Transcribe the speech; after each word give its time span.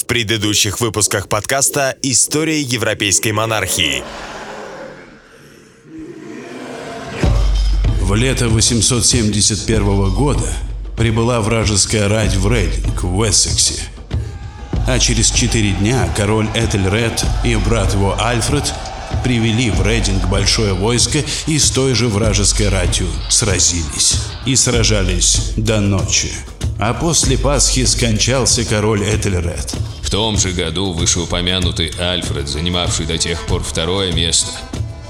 В 0.00 0.06
предыдущих 0.06 0.80
выпусках 0.80 1.28
подкаста 1.28 1.96
«История 2.02 2.60
европейской 2.60 3.32
монархии». 3.32 4.02
В 8.00 8.14
лето 8.14 8.48
871 8.48 10.14
года 10.14 10.52
прибыла 10.96 11.40
вражеская 11.40 12.08
рать 12.08 12.34
в 12.34 12.50
Рейдинг 12.50 13.02
в 13.02 13.18
Уэссексе. 13.18 13.82
А 14.88 14.98
через 14.98 15.30
четыре 15.30 15.72
дня 15.72 16.12
король 16.16 16.48
Этельред 16.54 17.24
и 17.44 17.56
брат 17.56 17.92
его 17.92 18.16
Альфред 18.20 18.72
привели 19.22 19.70
в 19.70 19.86
Рейдинг 19.86 20.28
большое 20.28 20.72
войско 20.72 21.22
и 21.46 21.58
с 21.58 21.70
той 21.70 21.94
же 21.94 22.08
вражеской 22.08 22.68
ратью 22.68 23.06
сразились. 23.28 24.16
И 24.46 24.56
сражались 24.56 25.52
до 25.56 25.80
ночи. 25.80 26.32
А 26.82 26.94
после 26.94 27.36
Пасхи 27.36 27.84
скончался 27.84 28.64
король 28.64 29.02
Этельред. 29.02 29.76
В 30.02 30.08
том 30.08 30.38
же 30.38 30.50
году 30.52 30.92
вышеупомянутый 30.92 31.92
Альфред, 31.98 32.48
занимавший 32.48 33.04
до 33.04 33.18
тех 33.18 33.44
пор 33.46 33.62
второе 33.62 34.12
место, 34.12 34.50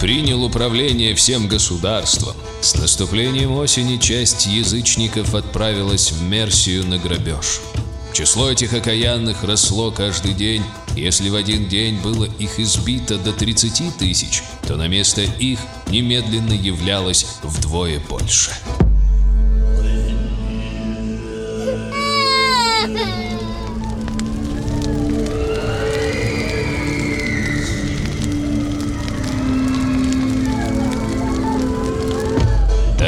принял 0.01 0.43
управление 0.43 1.15
всем 1.15 1.47
государством. 1.47 2.35
С 2.61 2.75
наступлением 2.75 3.53
осени 3.53 3.99
часть 3.99 4.47
язычников 4.47 5.37
отправилась 5.37 6.11
в 6.11 6.21
Мерсию 6.25 6.85
на 6.89 6.99
грабеж. 6.99 7.61
Число 8.13 8.51
этих 8.51 8.73
окаянных 8.73 9.45
росло 9.45 9.93
каждый 9.93 10.35
день. 10.35 10.65
Если 10.97 11.29
в 11.29 11.37
один 11.37 11.69
день 11.69 12.01
было 12.01 12.25
их 12.25 12.59
избито 12.59 13.17
до 13.17 13.33
30 13.33 13.97
тысяч, 13.97 14.43
то 14.67 14.75
на 14.75 14.89
место 14.89 15.21
их 15.21 15.61
немедленно 15.89 16.53
являлось 16.53 17.27
вдвое 17.45 18.01
больше. 18.01 18.51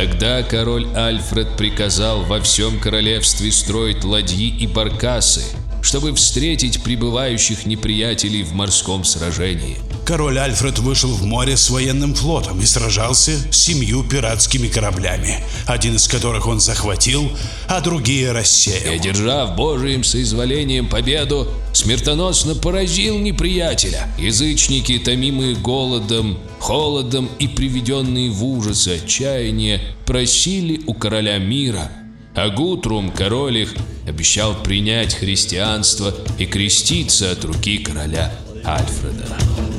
Тогда 0.03 0.43
король 0.43 0.89
Альфред 0.97 1.57
приказал 1.57 2.25
во 2.25 2.41
всем 2.41 2.81
королевстве 2.81 3.53
строить 3.53 4.03
ладьи 4.03 4.49
и 4.49 4.67
баркасы, 4.67 5.45
чтобы 5.81 6.13
встретить 6.13 6.83
прибывающих 6.83 7.67
неприятелей 7.67 8.43
в 8.43 8.53
морском 8.53 9.05
сражении. 9.05 9.79
Король 10.05 10.39
Альфред 10.39 10.81
вышел 10.81 11.11
в 11.11 11.25
море 11.25 11.57
с 11.57 11.71
военным 11.71 12.15
флотом 12.15 12.61
и 12.61 12.65
сражался 12.65 13.33
с 13.53 13.57
семью 13.57 14.03
пиратскими 14.03 14.67
кораблями, 14.67 15.39
один 15.67 15.95
из 15.95 16.09
которых 16.09 16.49
он 16.49 16.59
захватил, 16.59 17.31
а 17.69 17.81
другие 17.81 18.29
И, 18.29 18.31
рассеял. 18.31 18.95
одержав 18.95 19.55
Божиим 19.55 20.03
соизволением 20.03 20.89
победу, 20.89 21.49
смертоносно 21.73 22.57
поразил 22.57 23.19
неприятеля. 23.19 24.09
Язычники, 24.19 24.99
томимые 24.99 25.55
голодом, 25.55 26.39
холодом 26.59 27.29
и 27.39 27.47
приведенные 27.47 28.31
в 28.31 28.45
ужас 28.45 28.89
и 28.89 28.93
отчаяние, 28.93 29.81
просили 30.05 30.81
у 30.87 30.95
короля 30.95 31.39
мира. 31.39 31.91
А 32.35 32.49
Гутрум, 32.49 33.11
король 33.13 33.59
их, 33.59 33.75
обещал 34.07 34.55
принять 34.55 35.15
христианство 35.15 36.13
и 36.39 36.47
креститься 36.47 37.31
от 37.31 37.45
руки 37.45 37.79
короля 37.79 38.33
Альфреда. 38.65 39.72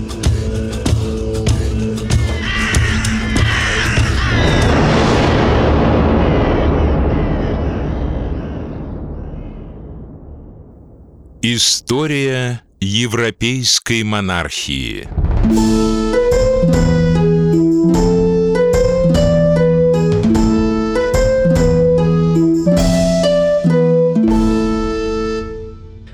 История 11.45 12.61
европейской 12.79 14.03
монархии. 14.03 15.09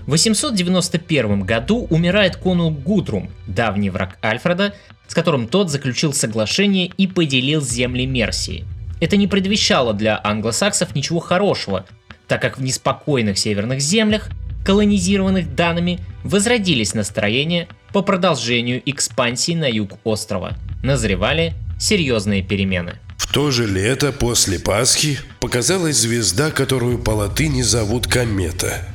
В 0.08 0.09
891 0.09 1.42
году 1.42 1.86
умирает 1.92 2.36
конунг 2.36 2.80
Гутрум, 2.80 3.30
давний 3.46 3.92
враг 3.92 4.18
Альфреда, 4.24 4.74
с 5.08 5.14
которым 5.14 5.48
тот 5.48 5.70
заключил 5.70 6.12
соглашение 6.12 6.88
и 6.98 7.06
поделил 7.06 7.62
земли 7.62 8.08
Мерсии. 8.08 8.66
Это 9.00 9.16
не 9.16 9.28
предвещало 9.28 9.94
для 9.94 10.20
англосаксов 10.24 10.96
ничего 10.96 11.20
хорошего, 11.20 11.86
так 12.28 12.42
как 12.42 12.58
в 12.58 12.64
неспокойных 12.64 13.38
северных 13.38 13.80
землях, 13.80 14.31
колонизированных 14.69 15.56
данными, 15.56 16.00
возродились 16.24 16.94
настроения 16.94 17.68
по 17.91 18.03
продолжению 18.03 18.84
экспансии 18.85 19.53
на 19.53 19.66
юг 19.68 19.94
острова. 20.03 20.59
Назревали 20.84 21.56
серьезные 21.80 22.44
перемены. 22.44 23.00
В 23.18 23.34
то 23.34 23.50
же 23.50 23.66
лето 23.66 24.12
после 24.12 24.59
Пасхи 24.59 25.18
показалась 25.40 25.97
звезда, 25.97 26.52
которую 26.52 27.00
по 27.00 27.09
латыни 27.09 27.63
зовут 27.63 28.06
комета. 28.06 28.85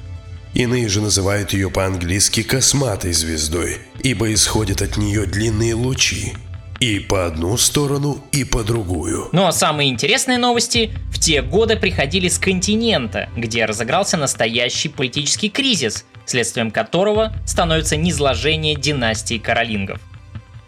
Иные 0.55 0.89
же 0.89 1.01
называют 1.01 1.53
ее 1.53 1.71
по-английски 1.71 2.45
косматой 2.45 3.13
звездой, 3.13 3.79
ибо 4.01 4.33
исходят 4.33 4.81
от 4.81 4.97
нее 4.97 5.27
длинные 5.27 5.75
лучи. 5.75 6.35
И 6.81 6.99
по 6.99 7.27
одну 7.27 7.57
сторону, 7.57 8.19
и 8.33 8.45
по 8.45 8.63
другую. 8.63 9.29
Ну 9.33 9.47
а 9.47 9.53
самые 9.53 9.91
интересные 9.91 10.39
новости 10.39 10.93
в 11.11 11.19
те 11.19 11.41
годы 11.41 11.77
приходили 11.77 12.29
с 12.29 12.39
континента, 12.39 13.29
где 13.37 13.65
разыгрался 13.65 14.17
настоящий 14.17 14.89
политический 14.89 15.49
кризис, 15.49 16.05
следствием 16.27 16.71
которого 16.71 17.33
становится 17.47 17.97
низложение 17.97 18.75
династии 18.75 19.39
каролингов. 19.39 20.01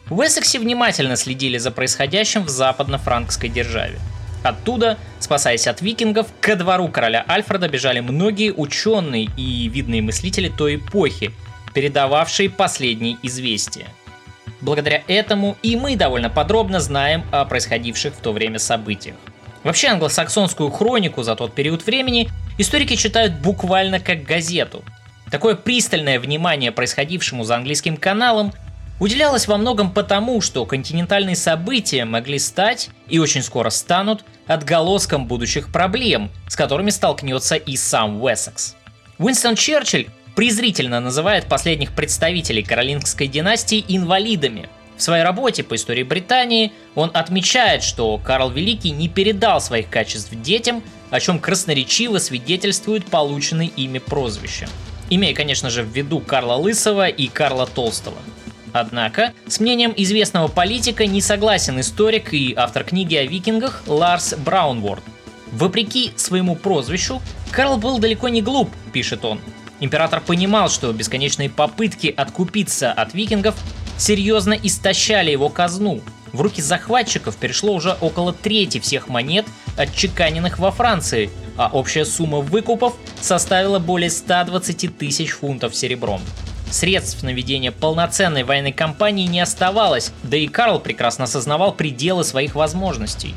В 0.09 0.25
Эссексе 0.25 0.61
внимательно 0.61 1.17
следили 1.17 1.59
за 1.59 1.73
происходящим 1.73 2.45
в 2.45 2.49
западно-франкской 2.49 3.49
державе. 3.49 3.99
Оттуда, 4.45 4.97
спасаясь 5.19 5.67
от 5.67 5.83
викингов, 5.83 6.29
ко 6.41 6.55
двору 6.55 6.89
короля 6.89 7.25
Альфреда 7.29 7.69
бежали 7.69 7.99
многие 7.99 8.53
ученые 8.53 9.29
и 9.37 9.69
видные 9.69 10.03
мыслители 10.03 10.49
той 10.49 10.77
эпохи, 10.77 11.33
передававшие 11.75 12.49
последние 12.49 13.17
известия. 13.25 13.87
Благодаря 14.61 15.03
этому 15.07 15.57
и 15.63 15.77
мы 15.77 15.97
довольно 15.97 16.31
подробно 16.31 16.81
знаем 16.81 17.25
о 17.31 17.45
происходивших 17.45 18.15
в 18.15 18.19
то 18.19 18.33
время 18.33 18.59
событиях. 18.59 19.17
Вообще 19.63 19.89
англосаксонскую 19.89 20.71
хронику 20.71 21.23
за 21.23 21.35
тот 21.35 21.55
период 21.55 21.85
времени 21.85 22.29
историки 22.57 22.95
читают 22.97 23.35
буквально 23.35 24.01
как 24.01 24.23
газету. 24.23 24.85
Такое 25.31 25.57
пристальное 25.57 26.21
внимание 26.21 26.71
происходившему 26.71 27.43
за 27.45 27.57
английским 27.57 27.97
каналом 27.97 28.53
уделялось 29.01 29.49
во 29.49 29.57
многом 29.57 29.93
потому, 29.93 30.41
что 30.41 30.65
континентальные 30.65 31.37
события 31.37 32.05
могли 32.05 32.39
стать 32.39 32.91
и 33.09 33.19
очень 33.19 33.43
скоро 33.43 33.71
станут 33.71 34.25
отголоском 34.47 35.27
будущих 35.27 35.73
проблем, 35.73 36.31
с 36.49 36.57
которыми 36.57 36.91
столкнется 36.91 37.57
и 37.57 37.77
сам 37.77 38.23
Уэссекс. 38.23 38.77
Уинстон 39.19 39.57
Черчилль 39.57 40.09
презрительно 40.37 41.01
называет 41.01 41.47
последних 41.47 41.93
представителей 41.93 42.63
каролингской 42.63 43.27
династии 43.27 43.85
инвалидами. 43.89 44.69
В 44.97 45.03
своей 45.03 45.25
работе 45.25 45.65
по 45.65 45.75
истории 45.75 46.03
Британии 46.03 46.73
он 46.95 47.11
отмечает, 47.13 47.83
что 47.83 48.19
Карл 48.19 48.51
Великий 48.51 48.91
не 48.91 49.09
передал 49.09 49.61
своих 49.61 49.89
качеств 49.89 50.31
детям, 50.33 50.83
о 51.11 51.21
чем 51.21 51.39
красноречиво 51.39 52.19
свидетельствует 52.19 53.07
полученные 53.07 53.69
ими 53.69 53.99
прозвища. 53.99 54.69
Имея, 55.09 55.35
конечно 55.35 55.71
же, 55.71 55.83
в 55.83 55.89
виду 55.89 56.21
Карла 56.21 56.55
Лысого 56.55 57.09
и 57.09 57.29
Карла 57.29 57.67
Толстого. 57.67 58.19
Однако, 58.73 59.33
с 59.47 59.59
мнением 59.59 59.95
известного 59.97 60.49
политика 60.49 61.07
не 61.07 61.23
согласен 61.23 61.81
историк 61.81 62.35
и 62.35 62.53
автор 62.55 62.85
книги 62.85 63.15
о 63.17 63.25
викингах 63.25 63.85
Ларс 63.87 64.35
Браунворд. 64.35 65.03
Вопреки 65.53 66.13
своему 66.17 66.57
прозвищу, 66.57 67.23
Карл 67.53 67.79
был 67.79 67.99
далеко 67.99 68.29
не 68.29 68.43
глуп, 68.43 68.69
пишет 68.93 69.25
он. 69.25 69.41
Император 69.81 70.21
понимал, 70.21 70.69
что 70.69 70.93
бесконечные 70.93 71.51
попытки 71.51 72.13
откупиться 72.17 72.93
от 72.93 73.15
викингов 73.15 73.55
серьезно 73.99 74.55
истощали 74.55 75.31
его 75.31 75.49
казну. 75.49 76.01
В 76.33 76.41
руки 76.41 76.61
захватчиков 76.61 77.37
перешло 77.37 77.73
уже 77.73 77.97
около 78.01 78.33
трети 78.33 78.79
всех 78.79 79.09
монет, 79.09 79.47
отчеканенных 79.77 80.59
во 80.59 80.71
Франции, 80.71 81.31
а 81.57 81.71
общая 81.73 82.05
сумма 82.05 82.39
выкупов 82.41 82.95
составила 83.21 83.79
более 83.79 84.11
120 84.11 84.99
тысяч 84.99 85.31
фунтов 85.31 85.75
серебром. 85.75 86.21
Средств 86.71 87.23
на 87.23 87.33
ведение 87.33 87.71
полноценной 87.71 88.43
военной 88.43 88.73
кампании 88.73 89.27
не 89.27 89.41
оставалось, 89.41 90.13
да 90.23 90.37
и 90.37 90.49
Карл 90.49 90.81
прекрасно 90.81 91.25
осознавал 91.25 91.73
пределы 91.73 92.25
своих 92.25 92.55
возможностей. 92.55 93.35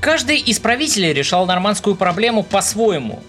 Каждый 0.00 0.38
из 0.38 0.58
правителей 0.58 1.12
решал 1.12 1.44
нормандскую 1.44 1.96
проблему 1.96 2.42
по-своему. 2.42 3.22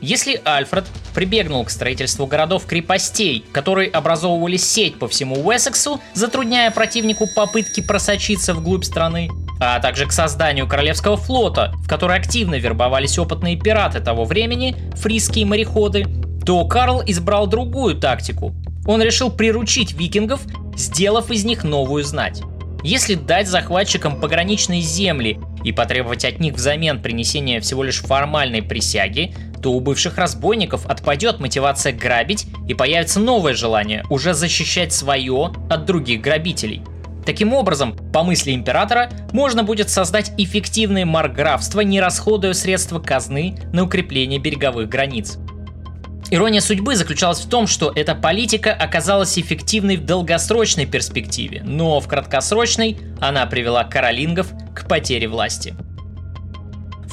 Если 0.00 0.40
Альфред 0.44 0.84
прибегнул 1.14 1.64
к 1.64 1.70
строительству 1.70 2.26
городов-крепостей, 2.26 3.44
которые 3.52 3.90
образовывали 3.90 4.56
сеть 4.56 4.98
по 4.98 5.08
всему 5.08 5.36
Уэссексу, 5.36 6.00
затрудняя 6.14 6.70
противнику 6.70 7.26
попытки 7.34 7.80
просочиться 7.80 8.54
вглубь 8.54 8.84
страны, 8.84 9.30
а 9.60 9.78
также 9.80 10.06
к 10.06 10.12
созданию 10.12 10.66
Королевского 10.66 11.16
флота, 11.16 11.72
в 11.78 11.88
который 11.88 12.16
активно 12.16 12.56
вербовались 12.56 13.18
опытные 13.18 13.56
пираты 13.56 14.00
того 14.00 14.24
времени, 14.24 14.76
фрисские 14.96 15.46
мореходы, 15.46 16.06
то 16.44 16.64
Карл 16.66 17.02
избрал 17.06 17.46
другую 17.46 17.94
тактику. 17.94 18.52
Он 18.86 19.00
решил 19.00 19.30
приручить 19.30 19.92
викингов, 19.92 20.42
сделав 20.76 21.30
из 21.30 21.44
них 21.44 21.64
новую 21.64 22.04
знать. 22.04 22.42
Если 22.82 23.14
дать 23.14 23.48
захватчикам 23.48 24.20
пограничные 24.20 24.82
земли 24.82 25.40
и 25.64 25.72
потребовать 25.72 26.26
от 26.26 26.38
них 26.38 26.52
взамен 26.52 27.00
принесения 27.00 27.62
всего 27.62 27.82
лишь 27.82 28.02
формальной 28.02 28.60
присяги, 28.62 29.34
то 29.64 29.72
у 29.72 29.80
бывших 29.80 30.18
разбойников 30.18 30.84
отпадет 30.84 31.40
мотивация 31.40 31.94
грабить 31.94 32.44
и 32.68 32.74
появится 32.74 33.18
новое 33.18 33.54
желание 33.54 34.04
уже 34.10 34.34
защищать 34.34 34.92
свое 34.92 35.54
от 35.70 35.86
других 35.86 36.20
грабителей. 36.20 36.82
Таким 37.24 37.54
образом, 37.54 37.96
по 38.12 38.22
мысли 38.22 38.52
императора, 38.52 39.08
можно 39.32 39.62
будет 39.62 39.88
создать 39.88 40.32
эффективное 40.36 41.06
марграфство, 41.06 41.80
не 41.80 41.98
расходуя 41.98 42.52
средства 42.52 43.00
казны 43.00 43.56
на 43.72 43.84
укрепление 43.84 44.38
береговых 44.38 44.90
границ. 44.90 45.38
Ирония 46.30 46.60
судьбы 46.60 46.94
заключалась 46.94 47.40
в 47.40 47.48
том, 47.48 47.66
что 47.66 47.90
эта 47.96 48.14
политика 48.14 48.70
оказалась 48.70 49.38
эффективной 49.38 49.96
в 49.96 50.04
долгосрочной 50.04 50.84
перспективе, 50.84 51.62
но 51.64 52.00
в 52.00 52.08
краткосрочной 52.08 52.98
она 53.18 53.46
привела 53.46 53.84
каролингов 53.84 54.48
к 54.74 54.86
потере 54.86 55.26
власти. 55.26 55.74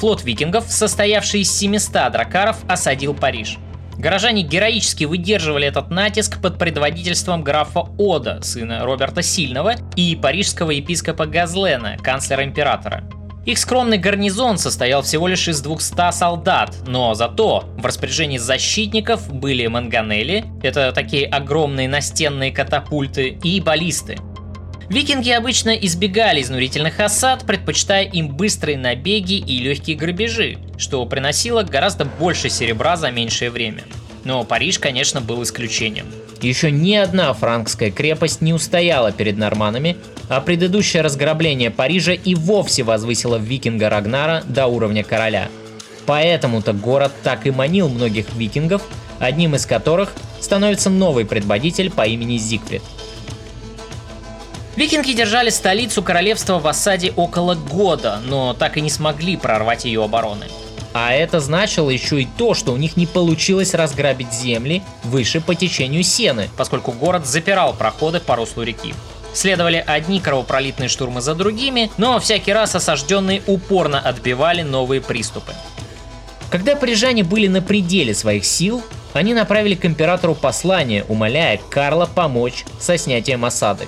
Флот 0.02 0.24
викингов, 0.24 0.64
состоявший 0.68 1.42
из 1.42 1.56
700 1.56 2.10
дракаров, 2.10 2.56
осадил 2.66 3.14
Париж. 3.14 3.58
Горожане 3.96 4.42
героически 4.42 5.04
выдерживали 5.04 5.68
этот 5.68 5.90
натиск 5.90 6.42
под 6.42 6.58
предводительством 6.58 7.44
графа 7.44 7.86
Ода, 7.98 8.42
сына 8.42 8.84
Роберта 8.84 9.22
Сильного, 9.22 9.74
и 9.94 10.16
парижского 10.16 10.72
епископа 10.72 11.26
Газлена, 11.26 11.98
канцлера 11.98 12.42
императора. 12.42 13.04
Их 13.46 13.60
скромный 13.60 13.98
гарнизон 13.98 14.58
состоял 14.58 15.02
всего 15.02 15.28
лишь 15.28 15.46
из 15.46 15.60
200 15.60 16.10
солдат, 16.10 16.74
но 16.84 17.14
зато 17.14 17.70
в 17.76 17.86
распоряжении 17.86 18.38
защитников 18.38 19.32
были 19.32 19.68
манганели, 19.68 20.46
это 20.64 20.90
такие 20.90 21.28
огромные 21.28 21.88
настенные 21.88 22.50
катапульты, 22.50 23.38
и 23.44 23.60
баллисты. 23.60 24.18
Викинги 24.92 25.30
обычно 25.30 25.70
избегали 25.70 26.42
изнурительных 26.42 27.00
осад, 27.00 27.46
предпочитая 27.46 28.04
им 28.04 28.28
быстрые 28.28 28.76
набеги 28.76 29.38
и 29.38 29.58
легкие 29.58 29.96
грабежи, 29.96 30.58
что 30.76 31.06
приносило 31.06 31.62
гораздо 31.62 32.04
больше 32.04 32.50
серебра 32.50 32.98
за 32.98 33.10
меньшее 33.10 33.50
время. 33.50 33.84
Но 34.24 34.44
Париж, 34.44 34.78
конечно, 34.78 35.22
был 35.22 35.42
исключением. 35.44 36.04
Еще 36.42 36.70
ни 36.70 36.94
одна 36.94 37.32
франкская 37.32 37.90
крепость 37.90 38.42
не 38.42 38.52
устояла 38.52 39.12
перед 39.12 39.38
норманами, 39.38 39.96
а 40.28 40.42
предыдущее 40.42 41.00
разграбление 41.00 41.70
Парижа 41.70 42.12
и 42.12 42.34
вовсе 42.34 42.82
возвысило 42.82 43.36
викинга 43.36 43.88
Рагнара 43.88 44.42
до 44.46 44.66
уровня 44.66 45.02
короля. 45.02 45.48
Поэтому-то 46.04 46.74
город 46.74 47.12
так 47.22 47.46
и 47.46 47.50
манил 47.50 47.88
многих 47.88 48.26
викингов, 48.34 48.82
одним 49.18 49.54
из 49.54 49.64
которых 49.64 50.12
становится 50.38 50.90
новый 50.90 51.24
предводитель 51.24 51.90
по 51.90 52.06
имени 52.06 52.36
Зигфрид. 52.36 52.82
Викинги 54.76 55.12
держали 55.12 55.50
столицу 55.50 56.02
королевства 56.02 56.58
в 56.58 56.66
осаде 56.66 57.12
около 57.14 57.54
года, 57.54 58.20
но 58.24 58.54
так 58.54 58.76
и 58.76 58.80
не 58.80 58.88
смогли 58.88 59.36
прорвать 59.36 59.84
ее 59.84 60.02
обороны. 60.02 60.46
А 60.94 61.12
это 61.12 61.40
значило 61.40 61.90
еще 61.90 62.22
и 62.22 62.28
то, 62.38 62.54
что 62.54 62.72
у 62.72 62.76
них 62.76 62.96
не 62.96 63.06
получилось 63.06 63.74
разграбить 63.74 64.32
земли 64.32 64.82
выше 65.04 65.40
по 65.40 65.54
течению 65.54 66.02
Сены, 66.02 66.48
поскольку 66.56 66.92
город 66.92 67.26
запирал 67.26 67.74
проходы 67.74 68.20
по 68.20 68.36
руслу 68.36 68.62
реки. 68.62 68.94
Следовали 69.34 69.82
одни 69.86 70.20
кровопролитные 70.20 70.88
штурмы 70.88 71.22
за 71.22 71.34
другими, 71.34 71.90
но 71.96 72.20
всякий 72.20 72.52
раз 72.52 72.74
осажденные 72.74 73.42
упорно 73.46 73.98
отбивали 73.98 74.62
новые 74.62 75.00
приступы. 75.00 75.52
Когда 76.50 76.76
парижане 76.76 77.24
были 77.24 77.46
на 77.46 77.62
пределе 77.62 78.14
своих 78.14 78.44
сил, 78.44 78.82
они 79.14 79.32
направили 79.32 79.74
к 79.74 79.86
императору 79.86 80.34
послание, 80.34 81.04
умоляя 81.08 81.58
Карла 81.70 82.04
помочь 82.06 82.64
со 82.78 82.98
снятием 82.98 83.46
осады. 83.46 83.86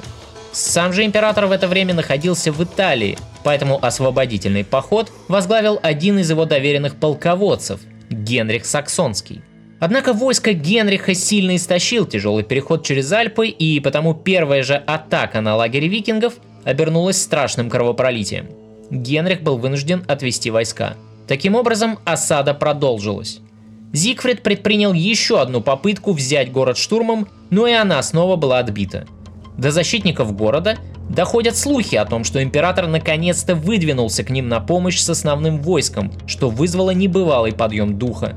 Сам 0.55 0.93
же 0.93 1.05
император 1.05 1.47
в 1.47 1.51
это 1.51 1.67
время 1.67 1.95
находился 1.95 2.53
в 2.53 2.63
Италии, 2.63 3.19
поэтому 3.43 3.85
освободительный 3.85 4.65
поход 4.65 5.11
возглавил 5.27 5.81
один 5.83 6.21
из 6.21 6.31
его 6.31 6.45
доверенных 6.45 6.95
полководцев– 6.95 7.81
Генрих 8.09 8.65
Саксонский. 8.65 9.43
Однако 9.81 10.13
войско 10.13 10.53
Генриха 10.53 11.13
сильно 11.13 11.57
истощил 11.57 12.07
тяжелый 12.07 12.45
переход 12.45 12.87
через 12.87 13.11
Альпы, 13.11 13.49
и 13.49 13.81
потому 13.81 14.15
первая 14.15 14.63
же 14.63 14.77
атака 14.77 15.41
на 15.41 15.57
лагерь 15.57 15.89
викингов 15.89 16.35
обернулась 16.63 17.21
страшным 17.21 17.69
кровопролитием. 17.69 18.47
Генрих 18.91 19.43
был 19.43 19.59
вынужден 19.59 20.05
отвести 20.07 20.53
войска. 20.53 20.95
Таким 21.27 21.57
образом, 21.57 21.99
осада 22.05 22.55
продолжилась. 22.55 23.41
Зигфрид 23.93 24.45
предпринял 24.45 24.93
еще 24.93 25.41
одну 25.41 25.61
попытку 25.61 26.13
взять 26.13 26.53
город 26.53 26.79
штурмом, 26.79 27.27
но 27.51 27.67
и 27.67 27.73
она 27.73 28.01
снова 28.05 28.37
была 28.37 28.61
отбита. 28.61 29.09
До 29.57 29.71
защитников 29.71 30.35
города 30.37 30.79
Доходят 31.09 31.57
слухи 31.57 31.97
о 31.97 32.07
том, 32.07 32.25
что 32.25 32.43
император 32.43 32.87
наконец-то 32.87 33.55
выдвинулся 33.55 34.25
к 34.25 34.31
ним 34.31 34.49
на 34.49 34.61
помощь 34.61 34.99
с 34.99 35.11
основным 35.11 35.61
войском, 35.61 36.13
что 36.27 36.51
вызвало 36.51 36.91
небывалый 36.91 37.53
подъем 37.53 37.99
духа. 37.99 38.37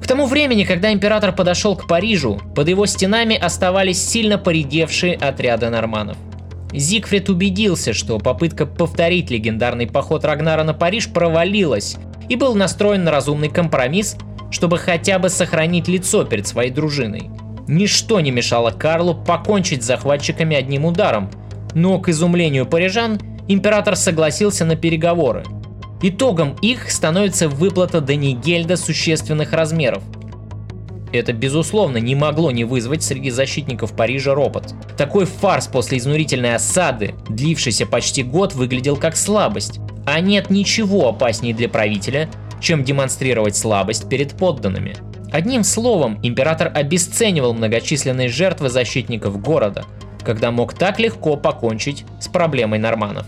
К 0.00 0.06
тому 0.06 0.26
времени, 0.26 0.64
когда 0.64 0.92
император 0.92 1.34
подошел 1.34 1.76
к 1.76 1.86
Парижу, 1.86 2.40
под 2.54 2.68
его 2.68 2.86
стенами 2.86 3.36
оставались 3.36 4.02
сильно 4.02 4.38
поредевшие 4.38 5.16
отряды 5.16 5.68
норманов. 5.68 6.16
Зигфрид 6.72 7.28
убедился, 7.28 7.92
что 7.92 8.18
попытка 8.18 8.64
повторить 8.64 9.30
легендарный 9.30 9.86
поход 9.86 10.24
Рагнара 10.24 10.64
на 10.64 10.74
Париж 10.74 11.08
провалилась 11.12 11.96
и 12.28 12.36
был 12.36 12.54
настроен 12.54 13.04
на 13.04 13.10
разумный 13.10 13.48
компромисс, 13.48 14.16
чтобы 14.50 14.78
хотя 14.78 15.18
бы 15.18 15.28
сохранить 15.28 15.88
лицо 15.88 16.24
перед 16.24 16.46
своей 16.46 16.70
дружиной. 16.70 17.30
Ничто 17.68 18.20
не 18.20 18.30
мешало 18.30 18.70
Карлу 18.70 19.14
покончить 19.14 19.82
с 19.82 19.86
захватчиками 19.86 20.56
одним 20.56 20.86
ударом, 20.86 21.30
но, 21.74 21.98
к 22.00 22.08
изумлению 22.08 22.64
парижан, 22.64 23.20
император 23.46 23.94
согласился 23.94 24.64
на 24.64 24.74
переговоры. 24.74 25.44
Итогом 26.00 26.56
их 26.62 26.90
становится 26.90 27.48
выплата 27.48 28.00
Данигельда 28.00 28.76
существенных 28.76 29.52
размеров. 29.52 30.02
Это, 31.12 31.32
безусловно, 31.32 31.98
не 31.98 32.14
могло 32.14 32.50
не 32.50 32.64
вызвать 32.64 33.02
среди 33.02 33.30
защитников 33.30 33.94
Парижа 33.94 34.34
ропот. 34.34 34.74
Такой 34.96 35.24
фарс 35.24 35.66
после 35.66 35.98
изнурительной 35.98 36.54
осады, 36.54 37.14
длившийся 37.28 37.86
почти 37.86 38.22
год, 38.22 38.54
выглядел 38.54 38.96
как 38.96 39.16
слабость. 39.16 39.80
А 40.06 40.20
нет 40.20 40.50
ничего 40.50 41.08
опаснее 41.08 41.54
для 41.54 41.68
правителя, 41.68 42.28
чем 42.60 42.84
демонстрировать 42.84 43.56
слабость 43.56 44.08
перед 44.08 44.36
подданными. 44.36 44.96
Одним 45.32 45.64
словом, 45.64 46.18
император 46.22 46.70
обесценивал 46.74 47.54
многочисленные 47.54 48.28
жертвы 48.28 48.68
защитников 48.68 49.40
города– 49.40 49.84
когда 50.28 50.50
мог 50.50 50.74
так 50.74 50.98
легко 50.98 51.36
покончить 51.36 52.04
с 52.20 52.28
проблемой 52.28 52.78
норманов. 52.78 53.26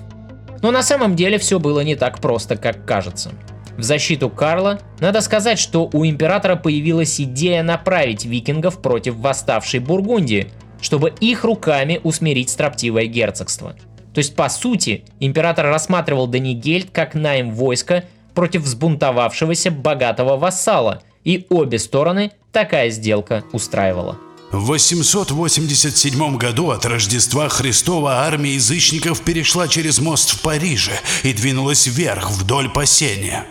Но 0.61 0.71
на 0.71 0.83
самом 0.83 1.16
деле 1.16 1.38
все 1.38 1.59
было 1.59 1.80
не 1.80 1.97
так 1.97 2.21
просто, 2.21 2.57
как 2.57 2.85
кажется. 2.85 3.30
В 3.78 3.83
защиту 3.83 4.28
Карла 4.28 4.80
надо 4.99 5.23
сказать, 5.23 5.59
что 5.59 5.88
у 5.95 6.04
императора 6.04 6.57
появилась 6.57 7.19
идея 7.19 7.62
направить 7.62 8.26
викингов 8.26 8.83
против 8.83 9.16
восставшей 9.16 9.80
Бургундии, 9.80 10.49
чтобы 10.83 11.14
их 11.21 11.45
руками 11.45 12.00
усмирить 12.04 12.50
строптивое 12.50 13.07
герцогство. 13.07 13.75
То 14.12 14.19
есть, 14.19 14.37
по 14.37 14.50
сути, 14.50 15.04
император 15.21 15.66
рассматривал 15.66 16.26
Данигельд 16.26 16.90
как 16.90 17.14
найм 17.14 17.52
войска 17.52 18.04
против 18.35 18.62
взбунтовавшегося 18.62 19.71
богатого 19.71 20.37
вассала, 20.37 21.02
и 21.24 21.46
обе 21.50 21.78
стороны 21.78 22.32
такая 22.52 22.90
сделка 22.90 23.44
устраивала. 23.52 24.18
В 24.50 24.64
887 24.64 26.36
году 26.36 26.70
от 26.70 26.84
Рождества 26.84 27.48
Христова 27.48 28.24
армия 28.24 28.54
язычников 28.54 29.20
перешла 29.20 29.68
через 29.68 30.00
мост 30.00 30.30
в 30.30 30.40
Париже 30.42 30.92
и 31.22 31.32
двинулась 31.32 31.86
вверх 31.86 32.30
вдоль 32.30 32.68
Пасения. 32.68 33.46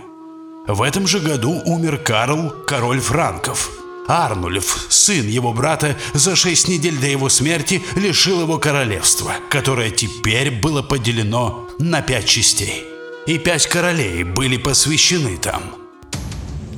В 0.67 0.81
этом 0.81 1.07
же 1.07 1.19
году 1.19 1.61
умер 1.65 1.99
Карл, 1.99 2.51
король 2.67 2.99
франков. 2.99 3.71
Арнулев, 4.07 4.87
сын 4.89 5.27
его 5.27 5.53
брата, 5.53 5.95
за 6.13 6.35
шесть 6.35 6.67
недель 6.67 6.97
до 6.97 7.07
его 7.07 7.29
смерти 7.29 7.81
лишил 7.95 8.41
его 8.41 8.57
королевства, 8.57 9.35
которое 9.49 9.91
теперь 9.91 10.51
было 10.51 10.81
поделено 10.81 11.69
на 11.79 12.01
пять 12.01 12.25
частей. 12.25 12.83
И 13.25 13.37
пять 13.37 13.67
королей 13.67 14.23
были 14.23 14.57
посвящены 14.57 15.37
там. 15.37 15.88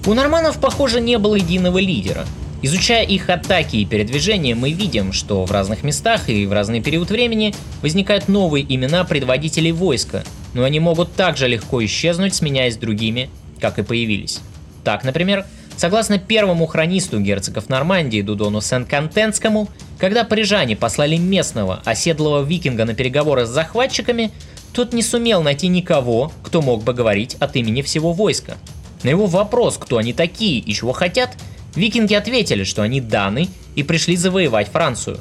У 0.05 0.13
норманов, 0.13 0.60
похоже, 0.60 1.01
не 1.01 1.17
было 1.17 1.36
единого 1.36 1.77
лидера– 1.77 2.25
Изучая 2.63 3.03
их 3.03 3.27
атаки 3.29 3.77
и 3.77 3.86
передвижения, 3.86 4.53
мы 4.53 4.72
видим, 4.72 5.13
что 5.13 5.46
в 5.46 5.51
разных 5.51 5.84
местах 5.84 6.29
и 6.29 6.46
в 6.46 6.53
разный 6.53 6.79
период 6.79 7.10
времени 7.10 7.55
возникают 7.81 8.27
новые 8.27 8.63
имена 8.63 9.03
предводителей 9.03 9.72
войска, 9.72 10.24
но 10.53 10.63
они 10.63 10.79
могут 10.79 11.13
также 11.13 11.48
легко 11.48 11.84
исчезнуть, 11.84 12.36
сменяясь 12.36 12.77
другими, 12.77 13.31
как 13.60 13.79
и 13.79 13.84
появились. 13.84 14.41
Так, 14.84 15.03
например, 15.03 15.46
согласно 15.75 16.20
первому 16.20 16.67
хронисту 16.67 17.20
герцогов 17.20 17.67
Нормандии 17.67 18.22
Дудону 18.22 18.62
Сен-Кантенскому, 18.62 19.67
когда 19.98 20.24
парижане 20.24 20.75
послали 20.75 21.17
местного 21.17 21.81
оседлого 21.84 22.43
викинга 22.43 22.86
на 22.86 22.93
переговоры 22.93 23.48
с 23.48 23.50
захватчиками, 23.50 24.31
тот 24.72 24.93
не 24.93 25.01
сумел 25.01 25.41
найти 25.41 25.67
никого, 25.67 26.31
кто 26.43 26.62
мог 26.62 26.84
бы 26.84 26.93
говорить 26.93 27.38
от 27.39 27.55
имени 27.55 27.81
всего 27.81 28.13
войска. 28.13 28.58
На 29.03 29.10
его 29.10 29.25
вопрос, 29.25 29.77
кто 29.77 29.98
они 29.98 30.13
такие 30.13 30.60
и 30.60 30.74
чего 30.74 30.91
хотят, 30.91 31.31
Викинги 31.75 32.13
ответили, 32.13 32.63
что 32.63 32.81
они 32.81 33.01
даны 33.01 33.50
и 33.75 33.84
пришли 33.84 34.15
завоевать 34.15 34.70
Францию. 34.70 35.20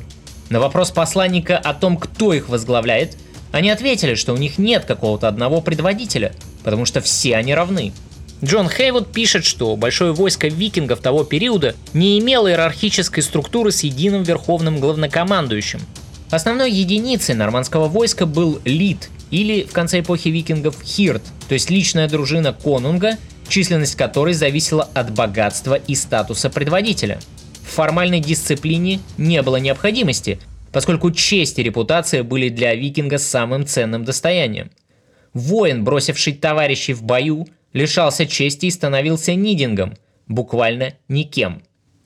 На 0.49 0.59
вопрос 0.61 0.91
посланника 0.91 1.57
о 1.57 1.75
том, 1.75 1.97
кто 1.97 2.33
их 2.33 2.49
возглавляет, 2.49 3.17
они 3.53 3.71
ответили, 3.71 4.15
что 4.15 4.33
у 4.33 4.37
них 4.37 4.59
нет 4.59 4.85
какого-то 4.85 5.29
одного 5.29 5.61
предводителя, 5.61 6.35
потому 6.65 6.85
что 6.85 7.01
все 7.01 7.37
они 7.37 7.55
равны. 7.55 7.93
Джон 8.43 8.69
Хейвуд 8.69 9.13
пишет, 9.13 9.45
что 9.45 9.77
большое 9.77 10.13
войско 10.13 10.49
викингов 10.49 11.01
того 11.01 11.25
периода 11.25 11.75
не 11.93 12.19
имело 12.19 12.49
иерархической 12.49 13.23
структуры 13.23 13.71
с 13.71 13.85
единым 13.85 14.23
верховным 14.23 14.81
главнокомандующим. 14.81 15.81
Основной 16.31 16.71
единицей 16.71 17.35
нормандского 17.35 17.89
войска 17.89 18.25
был 18.25 18.61
лид, 18.65 19.11
или 19.31 19.63
в 19.65 19.73
конце 19.73 20.01
эпохи 20.01 20.29
викингов 20.29 20.83
хирт, 20.83 21.23
то 21.49 21.55
есть 21.55 21.71
личная 21.71 22.09
дружина 22.09 22.53
конунга, 22.53 23.19
численность 23.51 23.97
которой 23.97 24.33
зависела 24.33 24.89
от 24.95 25.13
богатства 25.13 25.75
и 25.75 25.95
статуса 25.95 26.49
предводителя. 26.49 27.21
В 27.63 27.73
формальной 27.73 28.21
дисциплине 28.21 29.01
не 29.19 29.43
было 29.43 29.57
необходимости, 29.57 30.41
поскольку 30.73 31.11
честь 31.11 31.59
и 31.59 31.63
репутация 31.63 32.23
были 32.23 32.49
для 32.49 32.75
викинга 32.75 33.19
самым 33.19 33.67
ценным 33.67 34.05
достоянием. 34.05 34.71
Воин, 35.35 35.85
бросивший 35.85 36.33
товарищей 36.33 36.95
в 36.95 37.03
бою, 37.03 37.47
лишался 37.73 38.27
чести 38.27 38.67
и 38.67 38.71
становился 38.71 39.35
нидингом, 39.35 39.97
буквально 40.27 40.95
никем. 41.09 41.63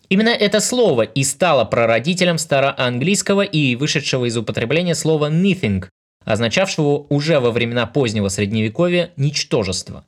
Именно 0.08 0.30
это 0.30 0.60
слово 0.60 1.02
и 1.02 1.24
стало 1.24 1.64
прародителем 1.64 2.38
староанглийского 2.38 3.42
и 3.42 3.74
вышедшего 3.76 4.26
из 4.26 4.36
употребления 4.36 4.94
слова 4.94 5.30
«nothing», 5.30 5.86
означавшего 6.24 7.06
уже 7.08 7.40
во 7.40 7.50
времена 7.50 7.86
позднего 7.86 8.28
средневековья 8.28 9.10
«ничтожество». 9.16 10.04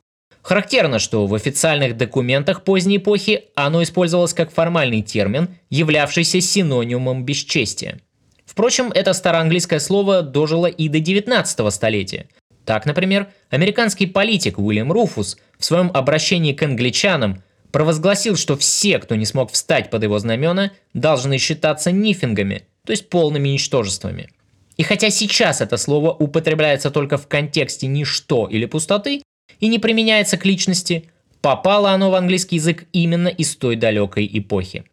Характерно, 0.47 0.97
что 0.99 1.27
в 1.27 1.33
официальных 1.33 1.97
документах 1.97 2.63
поздней 2.63 2.95
эпохи 2.97 3.49
оно 3.53 3.83
использовалось 3.83 4.33
как 4.33 4.49
формальный 4.49 5.01
термин, 5.01 5.49
являвшийся 5.69 6.39
синонимом 6.39 7.25
бесчестия. 7.25 7.99
Впрочем, 8.45 8.89
это 8.95 9.11
староанглийское 9.11 9.79
слово 9.79 10.21
дожило 10.21 10.67
и 10.67 10.87
до 10.87 11.01
19 11.01 11.73
столетия. 11.73 12.29
Так, 12.63 12.85
например, 12.85 13.27
американский 13.49 14.05
политик 14.05 14.57
Уильям 14.57 14.89
Руфус 14.89 15.37
в 15.59 15.65
своем 15.65 15.91
обращении 15.93 16.53
к 16.53 16.63
англичанам 16.63 17.43
провозгласил, 17.73 18.37
что 18.37 18.55
все, 18.55 18.99
кто 18.99 19.15
не 19.15 19.25
смог 19.25 19.51
встать 19.51 19.89
под 19.89 20.03
его 20.03 20.17
знамена, 20.17 20.71
должны 20.93 21.39
считаться 21.39 21.91
нифингами, 21.91 22.63
то 22.85 22.91
есть 22.91 23.09
полными 23.09 23.49
ничтожествами. 23.49 24.29
И 24.77 24.83
хотя 24.83 25.09
сейчас 25.09 25.59
это 25.59 25.75
слово 25.75 26.13
употребляется 26.13 26.89
только 26.89 27.17
в 27.17 27.27
контексте 27.27 27.87
ничто 27.87 28.47
или 28.47 28.65
пустоты 28.65 29.23
и 29.59 29.67
не 29.67 29.79
применяется 29.79 30.37
к 30.37 30.45
личности, 30.45 31.09
попало 31.41 31.91
оно 31.91 32.11
в 32.11 32.15
английский 32.15 32.57
язык 32.57 32.85
именно 32.93 33.27
из 33.27 33.55
той 33.55 33.75
далекой 33.75 34.29
эпохи. 34.31 34.85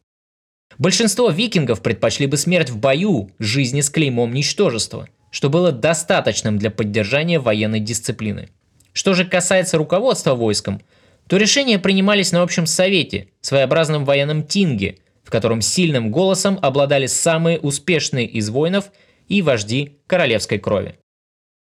Большинство 0.79 1.31
викингов 1.31 1.83
предпочли 1.83 2.27
бы 2.27 2.37
смерть 2.37 2.71
в 2.71 2.79
бою 2.79 3.31
жизни 3.39 3.81
с 3.81 3.91
клеймом 3.91 4.33
ничтожества, 4.33 5.09
что 5.31 5.51
было 5.51 5.73
достаточным 5.73 6.59
для 6.59 6.71
поддержания 6.71 7.39
военной 7.39 7.81
дисциплины. 7.81 8.49
Что 8.93 9.15
же 9.15 9.25
касается 9.25 9.79
руководства 9.79 10.35
войском, 10.35 10.81
то 11.29 11.37
решения 11.37 11.79
принимались 11.79 12.33
на 12.33 12.43
общем 12.43 12.67
совете, 12.67 13.29
своеобразном 13.41 14.05
военном 14.05 14.43
тинге, 14.43 14.99
в 15.23 15.31
котором 15.31 15.61
сильным 15.61 16.11
голосом 16.11 16.59
обладали 16.61 17.07
самые 17.07 17.59
успешные 17.59 18.27
из 18.27 18.51
воинов 18.51 18.91
и 19.29 19.43
вожди 19.43 19.99
королевской 20.07 20.59
крови. 20.59 20.97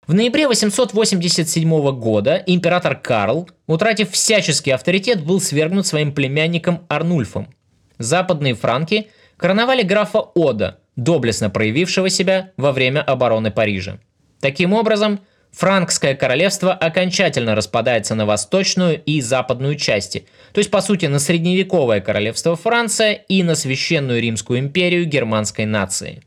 В 0.07 0.13
ноябре 0.13 0.47
887 0.47 1.99
года 1.99 2.41
император 2.47 2.95
Карл, 2.95 3.49
утратив 3.67 4.11
всяческий 4.11 4.71
авторитет, 4.71 5.21
был 5.21 5.41
свергнут 5.41 5.85
своим 5.85 6.13
племянником 6.13 6.85
Арнульфом. 6.87 7.53
Западные 7.97 8.53
франки 8.53 9.09
короновали 9.35 9.83
графа 9.83 10.19
Ода, 10.19 10.79
доблестно 10.95 11.49
проявившего 11.49 12.09
себя 12.09 12.53
во 12.55 12.71
время 12.71 13.01
обороны 13.01 13.51
Парижа. 13.51 13.99
Таким 14.39 14.71
образом, 14.71 15.19
Франкское 15.51 16.15
королевство 16.15 16.71
окончательно 16.71 17.53
распадается 17.53 18.15
на 18.15 18.25
восточную 18.25 19.03
и 19.03 19.19
западную 19.19 19.75
части, 19.75 20.25
то 20.53 20.59
есть 20.59 20.71
по 20.71 20.79
сути 20.79 21.07
на 21.07 21.19
средневековое 21.19 21.99
королевство 21.99 22.55
Франция 22.55 23.11
и 23.11 23.43
на 23.43 23.55
священную 23.55 24.21
Римскую 24.21 24.59
империю 24.59 25.05
германской 25.05 25.65
нации. 25.65 26.23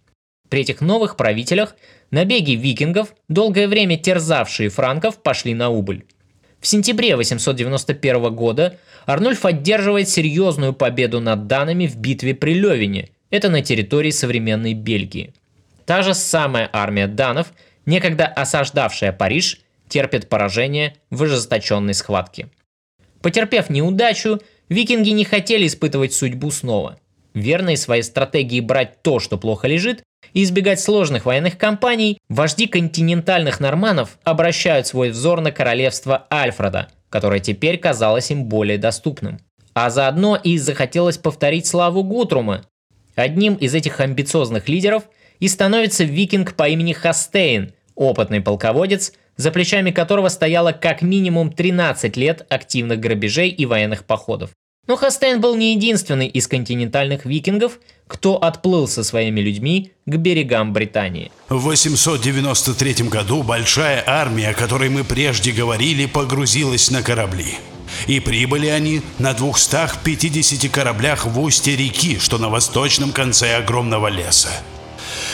При 0.51 0.63
этих 0.63 0.81
новых 0.81 1.17
правителях 1.17 1.77
набеги 2.11 2.53
викингов, 2.53 3.15
долгое 3.29 3.69
время 3.69 3.97
терзавшие 3.97 4.69
франков, 4.69 5.23
пошли 5.23 5.55
на 5.55 5.69
убыль. 5.69 6.05
В 6.61 6.67
сентябре 6.67 7.17
891 7.17 8.35
года 8.35 8.79
Арнольф 9.07 9.45
одерживает 9.45 10.09
серьезную 10.09 10.73
победу 10.75 11.21
над 11.21 11.47
данами 11.47 11.87
в 11.87 11.97
битве 11.97 12.35
при 12.35 12.55
Левине, 12.55 13.11
это 13.31 13.49
на 13.49 13.63
территории 13.63 14.11
современной 14.11 14.75
Бельгии. 14.75 15.33
Та 15.87 16.03
же 16.03 16.15
самая 16.15 16.69
армия 16.73 17.07
данов– 17.07 17.53
некогда 17.87 18.27
осаждавшая 18.27 19.13
Париж, 19.13 19.61
терпит 19.89 20.29
поражение 20.29 20.97
в 21.11 21.23
ожесточенной 21.23 21.95
схватке. 21.95 22.49
Потерпев 23.21 23.69
неудачу, 23.71 24.41
викинги 24.69 25.11
не 25.11 25.25
хотели 25.25 25.67
испытывать 25.67 26.15
судьбу 26.15 26.51
снова. 26.51 26.99
Верные 27.35 27.77
своей 27.77 28.03
стратегии 28.03 28.61
брать 28.61 29.03
то, 29.03 29.19
что 29.19 29.37
плохо 29.37 29.69
лежит, 29.69 30.03
и 30.33 30.43
избегать 30.43 30.81
сложных 30.81 31.27
военных 31.27 31.59
кампаний, 31.59 32.19
вожди 32.29 32.67
континентальных 32.67 33.61
норманов 33.61 34.19
обращают 34.25 34.87
свой 34.87 35.11
взор 35.11 35.41
на 35.41 35.53
королевство 35.53 36.27
Альфреда, 36.33 36.89
которое 37.09 37.41
теперь 37.41 37.79
казалось 37.79 38.31
им 38.31 38.45
более 38.45 38.79
доступным. 38.79 39.41
А 39.75 39.91
заодно 39.91 40.37
и 40.37 40.59
захотелось 40.59 41.19
повторить 41.19 41.67
славу 41.67 42.03
Гутрума. 42.03 42.63
Одним 43.15 43.55
из 43.55 43.75
этих 43.75 44.01
амбициозных 44.01 44.69
лидеров 44.69 45.05
и 45.39 45.49
становится 45.49 46.05
викинг 46.05 46.55
по 46.55 46.69
имени 46.69 46.93
Хастейн, 46.93 47.73
опытный 47.95 48.41
полководец, 48.41 49.13
за 49.37 49.51
плечами 49.51 49.91
которого 49.91 50.29
стояло 50.29 50.73
как 50.73 51.03
минимум 51.03 51.53
13 51.53 52.17
лет 52.17 52.47
активных 52.51 53.01
грабежей 53.01 53.49
и 53.49 53.67
военных 53.67 54.05
походов. 54.05 54.51
Но 54.87 54.97
Хастейн 54.97 55.41
был 55.41 55.57
не 55.57 55.75
единственный 55.75 56.27
из 56.27 56.47
континентальных 56.49 57.25
викингов, 57.25 57.79
кто 58.11 58.37
отплыл 58.37 58.89
со 58.89 59.05
своими 59.05 59.41
людьми 59.41 59.93
к 60.05 60.17
берегам 60.17 60.73
Британии. 60.73 61.31
В 61.49 61.61
893 61.61 63.09
году 63.09 63.45
большая 63.45 64.03
армия, 64.05 64.49
о 64.49 64.55
которой 64.55 64.89
мы 64.89 65.05
прежде 65.05 65.53
говорили, 65.53 66.07
погрузилась 66.07 66.91
на 66.91 67.03
корабли. 67.03 67.55
И 68.09 68.19
прибыли 68.19 68.67
они 68.67 69.03
на 69.19 69.33
250 69.33 70.71
кораблях 70.73 71.25
в 71.25 71.39
устье 71.41 71.77
реки, 71.77 72.19
что 72.19 72.39
на 72.39 72.49
восточном 72.49 73.13
конце 73.13 73.57
огромного 73.57 74.09
леса. 74.09 74.51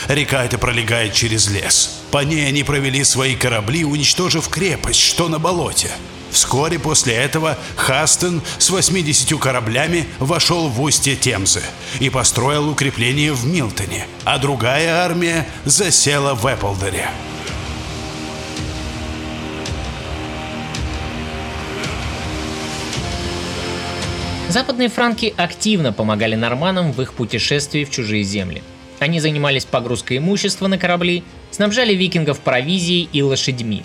Река 0.07 0.45
эта 0.45 0.57
пролегает 0.59 1.13
через 1.13 1.49
лес. 1.49 2.01
По 2.11 2.23
ней 2.23 2.47
они 2.47 2.63
провели 2.63 3.03
свои 3.03 3.35
корабли, 3.35 3.85
уничтожив 3.85 4.49
крепость, 4.49 4.99
что 4.99 5.29
на 5.29 5.39
болоте. 5.39 5.91
Вскоре 6.37 6.77
после 6.77 7.15
этого 7.15 7.57
Хастон 7.75 8.43
с 8.59 8.69
80 8.69 9.39
кораблями 9.39 10.05
вошел 10.19 10.69
в 10.69 10.79
устье 10.83 11.15
Темзы 11.15 11.63
и 11.99 12.11
построил 12.11 12.69
укрепление 12.69 13.33
в 13.33 13.47
Милтоне, 13.47 14.05
а 14.23 14.37
другая 14.37 15.03
армия 15.03 15.47
засела 15.65 16.35
в 16.35 16.45
Эпплдере. 16.45 17.09
Западные 24.47 24.89
франки 24.89 25.33
активно 25.35 25.91
помогали 25.91 26.35
норманам 26.35 26.91
в 26.91 27.01
их 27.01 27.13
путешествии 27.13 27.83
в 27.83 27.89
чужие 27.89 28.21
земли– 28.21 28.61
они 28.99 29.19
занимались 29.19 29.65
погрузкой 29.65 30.17
имущества 30.17 30.67
на 30.67 30.77
корабли, 30.77 31.23
снабжали 31.51 31.93
викингов 31.93 32.39
провизией 32.39 33.07
и 33.13 33.21
лошадьми. 33.21 33.83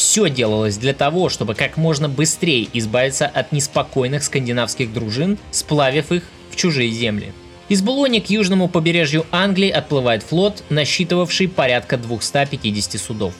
Все 0.00 0.30
делалось 0.30 0.78
для 0.78 0.94
того, 0.94 1.28
чтобы 1.28 1.54
как 1.54 1.76
можно 1.76 2.08
быстрее 2.08 2.66
избавиться 2.72 3.26
от 3.26 3.52
неспокойных 3.52 4.24
скандинавских 4.24 4.94
дружин, 4.94 5.36
сплавив 5.50 6.10
их 6.10 6.22
в 6.50 6.56
чужие 6.56 6.90
земли. 6.90 7.34
Из 7.68 7.82
Булони 7.82 8.20
к 8.20 8.30
южному 8.30 8.66
побережью 8.66 9.26
Англии 9.30 9.68
отплывает 9.68 10.22
флот, 10.22 10.64
насчитывавший 10.70 11.48
порядка 11.48 11.98
250 11.98 12.98
судов. 12.98 13.34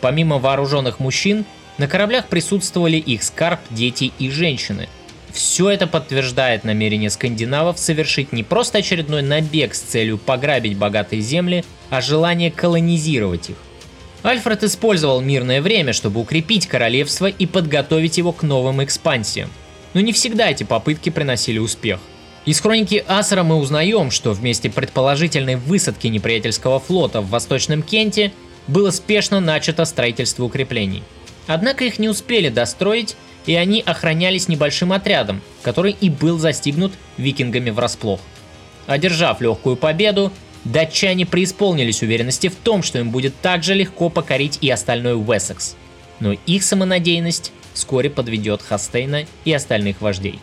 Помимо 0.00 0.38
вооруженных 0.38 0.98
мужчин, 0.98 1.44
на 1.76 1.86
кораблях 1.86 2.28
присутствовали 2.28 2.96
их 2.96 3.22
скарб, 3.22 3.60
дети 3.68 4.10
и 4.18 4.30
женщины– 4.30 4.88
все 5.30 5.68
это 5.68 5.86
подтверждает 5.86 6.64
намерение 6.64 7.10
скандинавов 7.10 7.78
совершить 7.78 8.32
не 8.32 8.42
просто 8.42 8.78
очередной 8.78 9.20
набег 9.20 9.74
с 9.74 9.80
целью 9.80 10.16
пограбить 10.16 10.78
богатые 10.78 11.20
земли, 11.20 11.66
а 11.90 12.00
желание 12.00 12.50
колонизировать 12.50 13.50
их. 13.50 13.56
Альфред 14.22 14.64
использовал 14.64 15.20
мирное 15.20 15.62
время, 15.62 15.92
чтобы 15.92 16.20
укрепить 16.20 16.66
королевство 16.66 17.26
и 17.26 17.46
подготовить 17.46 18.18
его 18.18 18.32
к 18.32 18.42
новым 18.42 18.82
экспансиям. 18.82 19.50
Но 19.94 20.00
не 20.00 20.12
всегда 20.12 20.50
эти 20.50 20.64
попытки 20.64 21.10
приносили 21.10 21.58
успех. 21.58 22.00
Из 22.44 22.60
хроники 22.60 23.04
Асера 23.06 23.42
мы 23.42 23.56
узнаем, 23.56 24.10
что 24.10 24.32
вместе 24.32 24.70
предположительной 24.70 25.56
высадки 25.56 26.06
неприятельского 26.06 26.80
флота 26.80 27.20
в 27.20 27.28
Восточном 27.30 27.82
Кенте 27.82 28.32
было 28.66 28.90
спешно 28.90 29.40
начато 29.40 29.84
строительство 29.84 30.44
укреплений. 30.44 31.02
Однако 31.46 31.84
их 31.84 31.98
не 31.98 32.08
успели 32.08 32.48
достроить, 32.48 33.16
и 33.46 33.54
они 33.54 33.82
охранялись 33.84 34.48
небольшим 34.48 34.92
отрядом, 34.92 35.40
который 35.62 35.96
и 35.98 36.10
был 36.10 36.38
застигнут 36.38 36.92
викингами 37.16 37.70
врасплох. 37.70 38.20
Одержав 38.86 39.40
легкую 39.40 39.76
победу, 39.76 40.32
датчане 40.64 41.26
преисполнились 41.26 42.02
уверенности 42.02 42.48
в 42.48 42.54
том, 42.56 42.82
что 42.82 42.98
им 42.98 43.10
будет 43.10 43.34
так 43.40 43.62
же 43.62 43.74
легко 43.74 44.08
покорить 44.10 44.58
и 44.60 44.70
остальной 44.70 45.14
Уэссекс. 45.14 45.76
Но 46.20 46.32
их 46.46 46.62
самонадеянность 46.62 47.52
вскоре 47.74 48.10
подведет 48.10 48.62
Хастейна 48.62 49.26
и 49.44 49.52
остальных 49.52 50.00
вождей. 50.00 50.40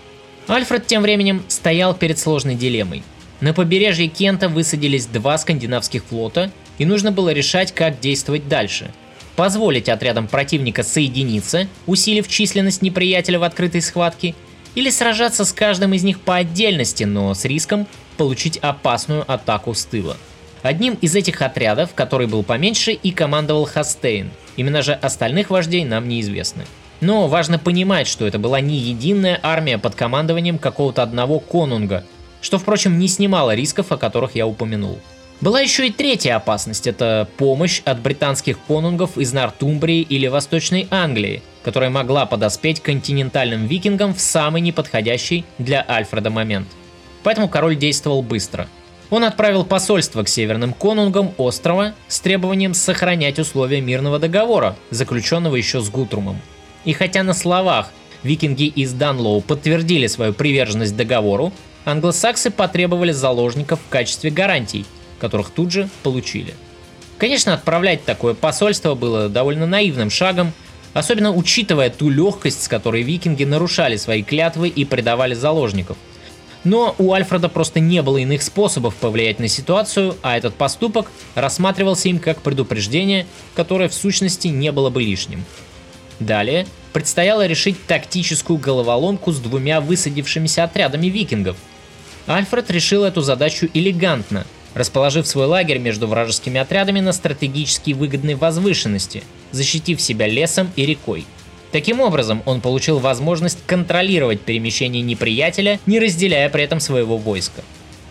Альфред 0.47 0.87
тем 0.87 1.01
временем 1.01 1.43
стоял 1.47 1.93
перед 1.93 2.19
сложной 2.19 2.55
дилеммой. 2.55 3.03
На 3.41 3.53
побережье 3.53 4.07
Кента 4.07 4.47
высадились 4.47 5.07
два 5.07 5.37
скандинавских 5.37 6.03
флота, 6.05 6.51
и 6.77 6.85
нужно 6.85 7.11
было 7.11 7.29
решать, 7.29 7.73
как 7.73 7.99
действовать 7.99 8.47
дальше. 8.47 8.91
Позволить 9.35 9.89
отрядам 9.89 10.27
противника 10.27 10.83
соединиться, 10.83 11.67
усилив 11.87 12.27
численность 12.27 12.81
неприятеля 12.81 13.39
в 13.39 13.43
открытой 13.43 13.81
схватке, 13.81 14.33
или 14.75 14.89
сражаться 14.89 15.45
с 15.45 15.53
каждым 15.53 15.93
из 15.93 16.03
них 16.03 16.19
по 16.19 16.35
отдельности, 16.35 17.05
но 17.05 17.33
с 17.33 17.45
риском 17.45 17.87
получить 18.17 18.57
опасную 18.57 19.29
атаку 19.29 19.73
с 19.73 19.85
тыла. 19.85 20.17
Одним 20.61 20.95
из 20.95 21.15
этих 21.15 21.41
отрядов, 21.41 21.93
который 21.93 22.27
был 22.27 22.43
поменьше, 22.43 22.91
и 22.91 23.11
командовал 23.11 23.65
Хастейн. 23.65 24.31
Именно 24.55 24.81
же 24.81 24.93
остальных 24.93 25.49
вождей 25.49 25.85
нам 25.85 26.07
неизвестны. 26.07 26.65
Но 27.01 27.27
важно 27.27 27.59
понимать, 27.59 28.07
что 28.07 28.25
это 28.25 28.39
была 28.39 28.61
не 28.61 28.77
единая 28.77 29.39
армия 29.43 29.77
под 29.77 29.95
командованием 29.95 30.57
какого-то 30.57 31.03
одного 31.03 31.39
конунга, 31.39 32.05
что, 32.41 32.57
впрочем, 32.57 32.97
не 32.97 33.07
снимало 33.07 33.53
рисков, 33.53 33.91
о 33.91 33.97
которых 33.97 34.35
я 34.35 34.47
упомянул. 34.47 34.99
Была 35.41 35.59
еще 35.59 35.87
и 35.87 35.91
третья 35.91 36.37
опасность– 36.37 36.87
это 36.87 37.27
помощь 37.37 37.81
от 37.83 37.99
британских 37.99 38.57
конунгов 38.59 39.17
из 39.17 39.33
Нортумбрии 39.33 40.01
или 40.01 40.27
Восточной 40.27 40.87
Англии, 40.89 41.41
которая 41.63 41.89
могла 41.89 42.25
подоспеть 42.25 42.79
континентальным 42.79 43.67
викингам 43.67 44.13
в 44.13 44.21
самый 44.21 44.61
неподходящий 44.61 45.43
для 45.57 45.85
Альфреда 45.87 46.29
момент. 46.29 46.67
Поэтому 47.23 47.49
король 47.49 47.75
действовал 47.75 48.21
быстро. 48.21 48.67
Он 49.09 49.23
отправил 49.23 49.65
посольство 49.65 50.23
к 50.23 50.29
северным 50.29 50.73
конунгам 50.73 51.33
острова 51.37 51.93
с 52.07 52.21
требованием 52.21 52.73
сохранять 52.73 53.37
условия 53.37 53.81
мирного 53.81 54.19
договора, 54.19 54.75
заключенного 54.89 55.57
еще 55.57 55.81
с 55.81 55.89
Гутрумом. 55.89 56.39
И 56.85 56.93
хотя 56.93 57.23
на 57.23 57.33
словах 57.33 57.91
викинги 58.23 58.67
из 58.67 58.93
Данлоу 58.93 59.41
подтвердили 59.41 60.07
свою 60.07 60.33
приверженность 60.33 60.95
договору, 60.95 61.51
англосаксы 61.83 62.51
потребовали 62.51 63.11
заложников 63.11 63.79
в 63.85 63.89
качестве 63.89 64.31
гарантий, 64.31 64.85
которых 65.25 65.49
тут 65.49 65.71
же 65.71 65.89
получили. 66.03 66.53
Конечно, 67.17 67.53
отправлять 67.55 68.05
такое 68.05 68.35
посольство 68.35 68.93
было 68.93 69.27
довольно 69.27 69.65
наивным 69.65 70.11
шагом, 70.11 70.53
особенно 70.93 71.33
учитывая 71.33 71.89
ту 71.89 72.09
легкость, 72.09 72.63
с 72.63 72.67
которой 72.67 73.01
викинги 73.01 73.43
нарушали 73.43 73.97
свои 73.97 74.21
клятвы 74.21 74.67
и 74.67 74.85
предавали 74.85 75.33
заложников. 75.33 75.97
Но 76.63 76.95
у 76.99 77.13
Альфреда 77.13 77.49
просто 77.49 77.79
не 77.79 78.01
было 78.01 78.17
иных 78.17 78.43
способов 78.43 78.95
повлиять 78.95 79.39
на 79.39 79.47
ситуацию, 79.47 80.15
а 80.21 80.37
этот 80.37 80.53
поступок 80.55 81.11
рассматривался 81.33 82.09
им 82.09 82.19
как 82.19 82.41
предупреждение, 82.41 83.25
которое 83.55 83.89
в 83.89 83.93
сущности 83.93 84.47
не 84.47 84.71
было 84.71 84.89
бы 84.89 85.01
лишним. 85.01 85.43
Далее 86.19 86.67
предстояло 86.93 87.45
решить 87.45 87.85
тактическую 87.87 88.57
головоломку 88.59 89.31
с 89.31 89.39
двумя 89.39 89.81
высадившимися 89.81 90.63
отрядами 90.63 91.07
викингов. 91.07 91.57
Альфред 92.27 92.71
решил 92.71 93.03
эту 93.03 93.21
задачу 93.21 93.69
элегантно, 93.73 94.45
расположив 94.75 95.25
свой 95.25 95.47
лагерь 95.47 95.79
между 95.79 96.05
вражескими 96.05 96.59
отрядами 96.59 96.99
на 96.99 97.13
стратегически 97.13 97.93
выгодной 97.93 98.35
возвышенности, 98.35 99.23
защитив 99.51 99.99
себя 99.99 100.27
лесом 100.27 100.71
и 100.75 100.85
рекой. 100.85 101.25
Таким 101.71 101.99
образом, 101.99 102.43
он 102.45 102.61
получил 102.61 102.99
возможность 102.99 103.57
контролировать 103.65 104.41
перемещение 104.41 105.01
неприятеля, 105.01 105.79
не 105.87 105.99
разделяя 105.99 106.49
при 106.49 106.63
этом 106.63 106.79
своего 106.79 107.17
войска. 107.17 107.63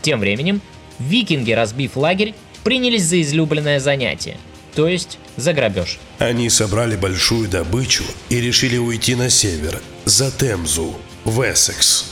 Тем 0.02 0.18
временем, 0.18 0.60
викинги, 0.98 1.52
разбив 1.52 1.96
лагерь, 1.96 2.34
принялись 2.64 3.04
за 3.04 3.22
излюбленное 3.22 3.78
занятие– 3.78 4.36
то 4.74 4.88
есть 4.88 5.18
за 5.36 5.52
грабеж. 5.52 5.98
Они 6.18 6.50
собрали 6.50 6.96
большую 6.96 7.48
добычу 7.48 8.04
и 8.28 8.40
решили 8.40 8.76
уйти 8.76 9.14
на 9.14 9.30
север, 9.30 9.80
за 10.04 10.30
Темзу, 10.30 10.94
в 11.24 11.40
Эссекс, 11.40 12.06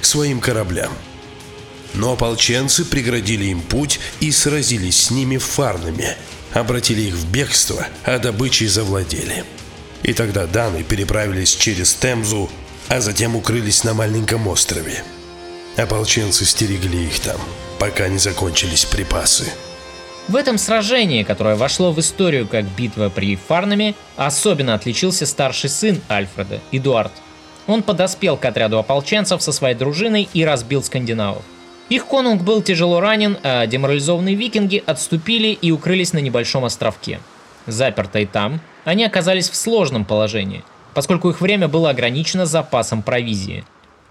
к 0.00 0.04
своим 0.04 0.40
кораблям. 0.40 0.92
Но 1.94 2.12
ополченцы 2.12 2.84
преградили 2.84 3.46
им 3.46 3.60
путь 3.60 4.00
и 4.20 4.30
сразились 4.32 5.04
с 5.04 5.10
ними 5.10 5.36
в 5.36 5.44
Фарнаме, 5.44 6.16
обратили 6.52 7.02
их 7.02 7.14
в 7.14 7.30
бегство, 7.30 7.86
а 8.04 8.18
добычей 8.18 8.66
завладели. 8.66 9.44
И 10.02 10.12
тогда 10.12 10.46
даны 10.46 10.82
переправились 10.82 11.54
через 11.54 11.94
Темзу, 11.94 12.50
а 12.88 13.00
затем 13.00 13.36
укрылись 13.36 13.84
на 13.84 13.94
маленьком 13.94 14.46
острове. 14.48 15.02
Ополченцы 15.76 16.44
стерегли 16.44 17.06
их 17.06 17.20
там, 17.20 17.40
пока 17.78 18.08
не 18.08 18.18
закончились 18.18 18.84
припасы. 18.84 19.50
В 20.28 20.36
этом 20.36 20.56
сражении, 20.56 21.22
которое 21.22 21.54
вошло 21.54 21.92
в 21.92 22.00
историю 22.00 22.48
как 22.48 22.64
битва 22.64 23.10
при 23.10 23.36
Фарнаме, 23.36 23.94
особенно 24.16 24.74
отличился 24.74 25.26
старший 25.26 25.68
сын 25.68 26.00
Альфреда, 26.08 26.60
Эдуард. 26.72 27.12
Он 27.66 27.82
подоспел 27.82 28.36
к 28.36 28.44
отряду 28.44 28.78
ополченцев 28.78 29.42
со 29.42 29.52
своей 29.52 29.74
дружиной 29.74 30.28
и 30.32 30.44
разбил 30.44 30.82
скандинавов. 30.82 31.42
Их 31.88 32.06
конунг 32.06 32.42
был 32.42 32.62
тяжело 32.62 33.00
ранен, 33.00 33.38
а 33.42 33.66
деморализованные 33.66 34.34
викинги 34.34 34.82
отступили 34.86 35.48
и 35.48 35.70
укрылись 35.70 36.12
на 36.12 36.18
небольшом 36.18 36.64
островке. 36.64 37.20
Запертые 37.66 38.26
там, 38.26 38.60
они 38.84 39.04
оказались 39.04 39.50
в 39.50 39.54
сложном 39.54 40.04
положении, 40.04 40.62
поскольку 40.94 41.30
их 41.30 41.40
время 41.40 41.68
было 41.68 41.90
ограничено 41.90 42.46
запасом 42.46 43.02
провизии. 43.02 43.64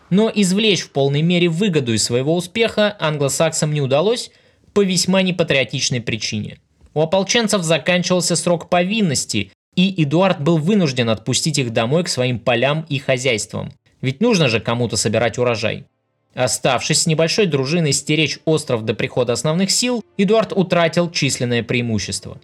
Но 0.10 0.32
извлечь 0.34 0.82
в 0.82 0.92
полной 0.92 1.24
мере 1.24 1.50
выгоду 1.50 1.94
из 1.94 2.04
своего 2.04 2.36
успеха 2.36 2.96
англосаксам 3.00 3.74
не 3.74 3.82
удалось, 3.82 4.32
по 4.74 4.84
весьма 4.84 5.22
непатриотичной 5.22 6.02
причине. 6.02 6.58
У 6.94 7.02
ополченцев 7.02 7.64
заканчивался 7.64 8.36
срок 8.36 8.70
повинности, 8.70 9.52
и 9.76 10.04
Эдуард 10.04 10.42
был 10.42 10.58
вынужден 10.58 11.10
отпустить 11.10 11.58
их 11.58 11.74
домой 11.74 12.04
к 12.04 12.10
своим 12.10 12.40
полям 12.40 12.86
и 12.90 13.00
хозяйствам. 13.00 13.72
Ведь 14.02 14.22
нужно 14.22 14.48
же 14.48 14.60
кому-то 14.60 14.98
собирать 14.98 15.38
урожай. 15.38 15.86
Оставшись 16.34 17.04
с 17.04 17.08
небольшой 17.08 17.46
дружиной 17.46 17.94
стеречь 17.94 18.40
остров 18.46 18.86
до 18.86 18.94
прихода 18.94 19.34
основных 19.34 19.72
сил, 19.72 20.04
Эдуард 20.18 20.52
утратил 20.54 21.12
численное 21.12 21.64
преимущество. 21.64 22.40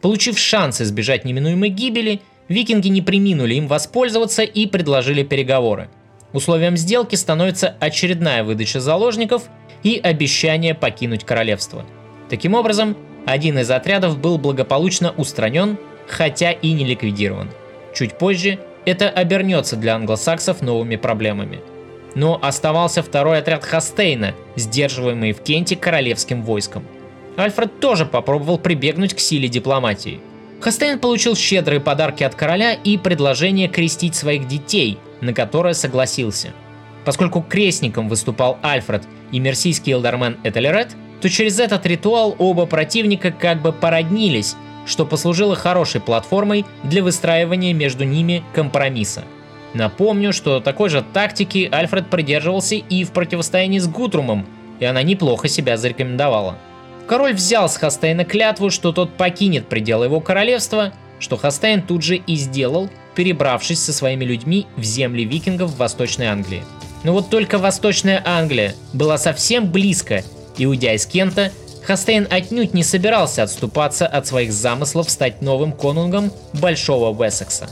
Получив 0.00 0.38
шанс 0.38 0.80
избежать 0.80 1.24
неминуемой 1.24 1.70
гибели, 1.70 2.20
викинги 2.48 2.88
не 2.88 3.02
приминули 3.02 3.54
им 3.54 3.66
воспользоваться 3.66 4.42
и 4.42 4.66
предложили 4.66 5.22
переговоры. 5.22 5.88
Условием 6.32 6.76
сделки 6.76 7.14
становится 7.14 7.76
очередная 7.80 8.44
выдача 8.44 8.80
заложников– 8.80 9.44
и 9.84 10.00
обещание 10.02 10.74
покинуть 10.74 11.24
королевство. 11.24 11.84
Таким 12.28 12.54
образом, 12.54 12.96
один 13.26 13.58
из 13.58 13.70
отрядов 13.70 14.18
был 14.18 14.38
благополучно 14.38 15.14
устранен, 15.16 15.78
хотя 16.08 16.50
и 16.50 16.72
не 16.72 16.84
ликвидирован. 16.84 17.50
Чуть 17.94 18.18
позже 18.18 18.58
это 18.84 19.08
обернется 19.08 19.76
для 19.76 19.94
англосаксов 19.94 20.62
новыми 20.62 20.96
проблемами. 20.96 21.60
Но 22.14 22.38
оставался 22.40 23.02
второй 23.02 23.38
отряд 23.38 23.64
Хастейна, 23.64 24.34
сдерживаемый 24.56 25.32
в 25.32 25.40
Кенте 25.40 25.76
королевским 25.76 26.42
войском. 26.42 26.84
Альфред 27.36 27.80
тоже 27.80 28.06
попробовал 28.06 28.58
прибегнуть 28.58 29.14
к 29.14 29.18
силе 29.18 29.48
дипломатии. 29.48 30.20
Хастейн 30.60 30.98
получил 30.98 31.34
щедрые 31.34 31.80
подарки 31.80 32.22
от 32.22 32.34
короля 32.34 32.72
и 32.72 32.96
предложение 32.96 33.68
крестить 33.68 34.14
своих 34.14 34.46
детей, 34.46 34.98
на 35.20 35.34
которое 35.34 35.74
согласился. 35.74 36.52
Поскольку 37.04 37.42
крестником 37.42 38.08
выступал 38.08 38.58
Альфред 38.62 39.02
и 39.30 39.40
мерсийский 39.40 39.92
элдермен 39.92 40.38
Этельред, 40.42 40.96
то 41.20 41.28
через 41.28 41.58
этот 41.58 41.84
ритуал 41.86 42.34
оба 42.38 42.66
противника 42.66 43.30
как 43.30 43.60
бы 43.62 43.72
породнились, 43.72 44.56
что 44.86 45.04
послужило 45.04 45.56
хорошей 45.56 46.00
платформой 46.00 46.64
для 46.82 47.02
выстраивания 47.02 47.74
между 47.74 48.04
ними 48.04 48.42
компромисса. 48.54 49.24
Напомню, 49.74 50.32
что 50.32 50.60
такой 50.60 50.88
же 50.88 51.02
тактики 51.12 51.68
Альфред 51.70 52.08
придерживался 52.08 52.76
и 52.76 53.04
в 53.04 53.10
противостоянии 53.10 53.80
с 53.80 53.88
Гутрумом, 53.88 54.46
и 54.78 54.84
она 54.84 55.02
неплохо 55.02 55.48
себя 55.48 55.76
зарекомендовала. 55.76 56.56
Король 57.08 57.34
взял 57.34 57.68
с 57.68 57.76
Хастейна 57.76 58.24
клятву, 58.24 58.70
что 58.70 58.92
тот 58.92 59.16
покинет 59.16 59.68
пределы 59.68 60.06
его 60.06 60.20
королевства, 60.20 60.92
что 61.18 61.36
Хастейн 61.36 61.82
тут 61.82 62.02
же 62.02 62.16
и 62.16 62.36
сделал, 62.36 62.88
перебравшись 63.14 63.82
со 63.82 63.92
своими 63.92 64.24
людьми 64.24 64.66
в 64.76 64.84
земли 64.84 65.24
викингов 65.24 65.72
в 65.72 65.76
Восточной 65.76 66.26
Англии. 66.26 66.62
Но 67.02 67.12
вот 67.12 67.28
только 67.28 67.58
Восточная 67.58 68.22
Англия 68.24 68.74
была 68.92 69.18
совсем 69.18 69.70
близко, 69.70 70.22
и 70.56 70.66
уйдя 70.66 70.94
из 70.94 71.04
Кента, 71.04 71.50
Хастейн 71.82 72.26
отнюдь 72.30 72.72
не 72.72 72.82
собирался 72.82 73.42
отступаться 73.42 74.06
от 74.06 74.26
своих 74.26 74.52
замыслов 74.52 75.10
стать 75.10 75.42
новым 75.42 75.72
конунгом 75.72 76.32
Большого 76.54 77.10
Уэссекса. 77.10 77.68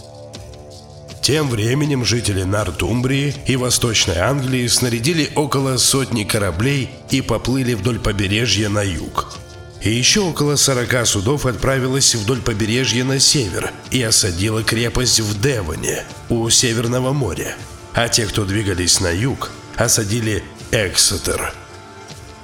Тем 1.22 1.48
временем 1.48 2.04
жители 2.04 2.42
Нортумбрии 2.42 3.32
и 3.46 3.54
Восточной 3.54 4.18
Англии 4.18 4.66
снарядили 4.66 5.30
около 5.37 5.76
сотни 5.76 6.24
кораблей 6.24 6.90
и 7.11 7.20
поплыли 7.20 7.74
вдоль 7.74 8.00
побережья 8.00 8.68
на 8.68 8.82
юг. 8.82 9.38
И 9.80 9.90
еще 9.90 10.20
около 10.22 10.56
40 10.56 11.06
судов 11.06 11.46
отправилось 11.46 12.16
вдоль 12.16 12.40
побережья 12.40 13.04
на 13.04 13.20
север 13.20 13.70
и 13.92 14.02
осадило 14.02 14.64
крепость 14.64 15.20
в 15.20 15.40
Девоне 15.40 16.02
у 16.28 16.50
Северного 16.50 17.12
моря. 17.12 17.54
А 17.94 18.08
те, 18.08 18.26
кто 18.26 18.44
двигались 18.44 19.00
на 19.00 19.11
юг, 19.11 19.52
осадили 19.76 20.42
Эксетер. 20.72 21.54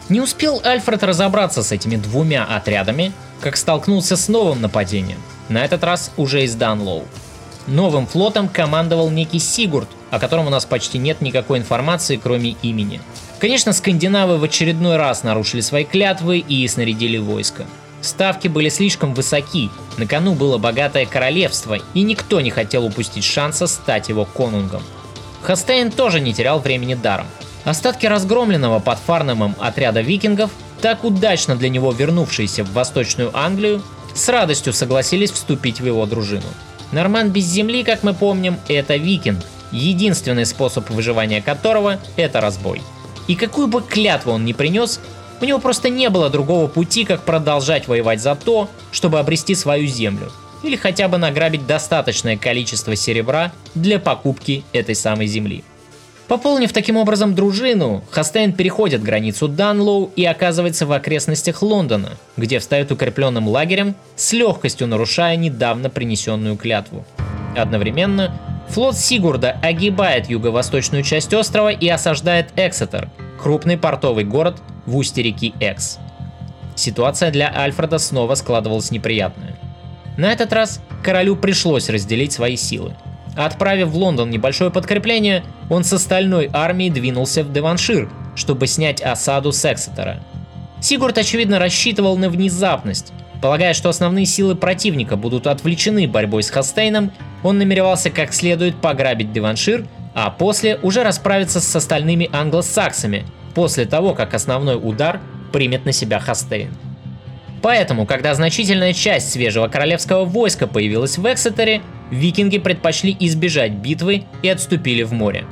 Не 0.09 0.21
успел 0.21 0.61
Альфред 0.65 1.03
разобраться 1.03 1.65
с 1.65 1.73
этими 1.73 1.97
двумя 1.97 2.45
отрядами, 2.45 3.13
как 3.41 3.57
столкнулся 3.57 4.17
с 4.17 4.29
новым 4.29 4.61
нападением, 4.61 5.21
на 5.49 5.65
этот 5.65 5.83
раз 5.83 6.13
уже 6.17 6.45
из 6.45 6.55
Данлоу. 6.55 7.09
Новым 7.69 8.07
флотом 8.07 8.49
командовал 8.49 9.11
некий 9.11 9.39
Сигурд, 9.39 9.89
о 10.11 10.19
котором 10.19 10.47
у 10.47 10.51
нас 10.51 10.65
почти 10.65 10.97
нет 10.97 11.21
никакой 11.21 11.59
информации, 11.59 12.17
кроме 12.17 12.57
имени. 12.63 13.01
Конечно, 13.39 13.75
скандинавы 13.75 14.39
в 14.39 14.45
очередной 14.45 14.97
раз 14.97 15.23
нарушили 15.23 15.61
свои 15.61 15.85
клятвы 15.85 16.39
и 16.39 16.67
снарядили 16.67 17.19
войско. 17.19 17.67
Ставки 18.01 18.49
были 18.49 18.71
слишком 18.71 19.13
высоки, 19.13 19.71
на 19.99 20.07
кону 20.07 20.35
было 20.35 20.57
богатое 20.57 21.05
королевство, 21.05 21.79
и 21.93 22.03
никто 22.03 22.41
не 22.41 22.51
хотел 22.51 22.87
упустить 22.87 23.25
шанса 23.25 23.67
стать 23.67 24.09
его 24.09 24.25
конунгом. 24.25 24.83
Хастейн 25.43 25.91
тоже 25.91 26.21
не 26.21 26.33
терял 26.33 26.61
времени 26.61 26.95
даром. 26.95 27.27
Остатки 27.65 28.07
разгромленного 28.07 28.79
под 28.79 28.99
Фарнемом 28.99 29.55
отряда 29.59 30.01
викингов, 30.01 30.51
так 30.81 31.05
удачно 31.05 31.55
для 31.55 31.69
него 31.69 31.93
вернувшиеся 31.93 32.65
в 32.65 32.73
Восточную 32.73 33.31
Англию, 33.37 33.83
с 34.15 34.27
радостью 34.29 34.73
согласились 34.73 35.33
вступить 35.33 35.81
в 35.81 35.87
его 35.87 36.07
дружину. 36.07 36.47
Норман 36.93 37.31
без 37.31 37.45
земли, 37.45 37.85
как 37.85 38.03
мы 38.03 38.15
помним, 38.15 38.57
это 38.69 38.97
викинг, 38.97 39.41
единственный 39.73 40.47
способ 40.47 40.89
выживания 40.91 41.43
которого– 41.43 41.99
это 42.17 42.41
разбой. 42.41 42.81
И 43.27 43.35
какую 43.35 43.67
бы 43.67 43.83
клятву 43.83 44.33
он 44.33 44.45
ни 44.45 44.53
принес, 44.55 45.01
у 45.41 45.45
него 45.45 45.59
просто 45.59 45.91
не 45.91 46.09
было 46.09 46.31
другого 46.31 46.67
пути, 46.67 47.05
как 47.05 47.23
продолжать 47.23 47.89
воевать 47.89 48.21
за 48.21 48.35
то, 48.35 48.69
чтобы 48.91 49.19
обрести 49.19 49.55
свою 49.55 49.87
землю, 49.87 50.33
или 50.63 50.77
хотя 50.77 51.09
бы 51.09 51.19
награбить 51.19 51.67
достаточное 51.67 52.37
количество 52.37 52.97
серебра 52.97 53.53
для 53.75 53.99
покупки 53.99 54.65
этой 54.73 54.95
самой 54.95 55.27
земли. 55.27 55.63
Пополнив 56.29 56.75
таким 56.75 56.99
образом 56.99 57.35
дружину, 57.35 58.05
Хастейн 58.11 58.53
переходит 58.53 59.03
границу 59.03 59.49
Данлоу 59.49 60.13
и 60.15 60.27
оказывается 60.27 60.85
в 60.85 60.93
окрестностях 60.93 61.63
Лондона, 61.63 62.11
где 62.37 62.59
встает 62.59 62.93
укрепленным 62.93 63.49
лагерем, 63.49 63.95
с 64.15 64.35
легкостью 64.35 64.89
нарушая 64.89 65.37
недавно 65.37 65.89
принесенную 65.89 66.59
клятву. 66.59 67.07
Одновременно 67.57 68.39
флот 68.69 68.99
Сигурда 68.99 69.59
огибает 69.63 70.29
юго-восточную 70.29 71.03
часть 71.03 71.33
острова 71.33 71.73
и 71.73 71.89
осаждает 71.89 72.51
Эксетер, 72.57 73.09
крупный 73.43 73.79
портовый 73.79 74.25
город 74.25 74.61
в 74.85 74.99
устье 74.99 75.25
реки 75.25 75.55
Экс. 75.61 75.99
Ситуация 76.77 77.31
для 77.31 77.51
Альфреда 77.51 77.97
снова 77.97 78.35
складывалась 78.35 78.91
неприятная. 78.91 79.59
На 80.19 80.31
этот 80.31 80.53
раз 80.53 80.83
королю 81.03 81.37
пришлось 81.37 81.89
разделить 81.89 82.33
свои 82.33 82.57
силы– 82.57 82.95
Отправив 83.39 83.91
в 83.91 83.97
Лондон 83.97 84.31
небольшое 84.31 84.73
подкрепление, 84.73 85.45
он 85.71 85.85
с 85.85 85.93
остальной 85.93 86.51
армией 86.53 86.91
двинулся 86.91 87.45
в 87.45 87.53
Деваншир, 87.53 88.11
чтобы 88.35 88.67
снять 88.67 89.01
осаду 89.01 89.53
с 89.53 89.65
Эксетера. 89.65 90.21
Сигурд, 90.81 91.17
очевидно, 91.19 91.61
рассчитывал 91.61 92.17
на 92.17 92.31
внезапность. 92.31 93.13
Полагая, 93.41 93.75
что 93.75 93.91
основные 93.91 94.27
силы 94.27 94.57
противника 94.57 95.15
будут 95.15 95.47
отвлечены 95.47 96.09
борьбой 96.09 96.43
с 96.43 96.51
Хастейном, 96.51 97.13
он 97.45 97.59
намеревался 97.59 98.11
как 98.11 98.35
следует 98.35 98.75
пограбить 98.81 99.33
Деваншир, 99.33 99.87
а 100.15 100.31
после 100.31 100.75
уже 100.83 101.05
расправиться 101.05 101.61
с 101.61 101.77
остальными 101.77 102.29
англосаксами, 102.33 103.25
после 103.55 103.87
того, 103.87 104.15
как 104.15 104.35
основной 104.35 104.75
удар 104.83 105.21
примет 105.53 105.85
на 105.85 105.93
себя 105.93 106.19
Хастейн. 106.19 106.77
Поэтому, 107.63 108.05
когда 108.05 108.35
значительная 108.35 108.93
часть 108.93 109.31
свежего 109.31 109.69
королевского 109.69 110.25
войска 110.25 110.67
появилась 110.67 111.19
в 111.19 111.33
Эксетере, 111.33 111.83
викинги 112.11 112.59
предпочли 112.59 113.17
избежать 113.21 113.73
битвы 113.73 114.25
и 114.43 114.49
отступили 114.49 115.03
в 115.03 115.13
море. 115.13 115.45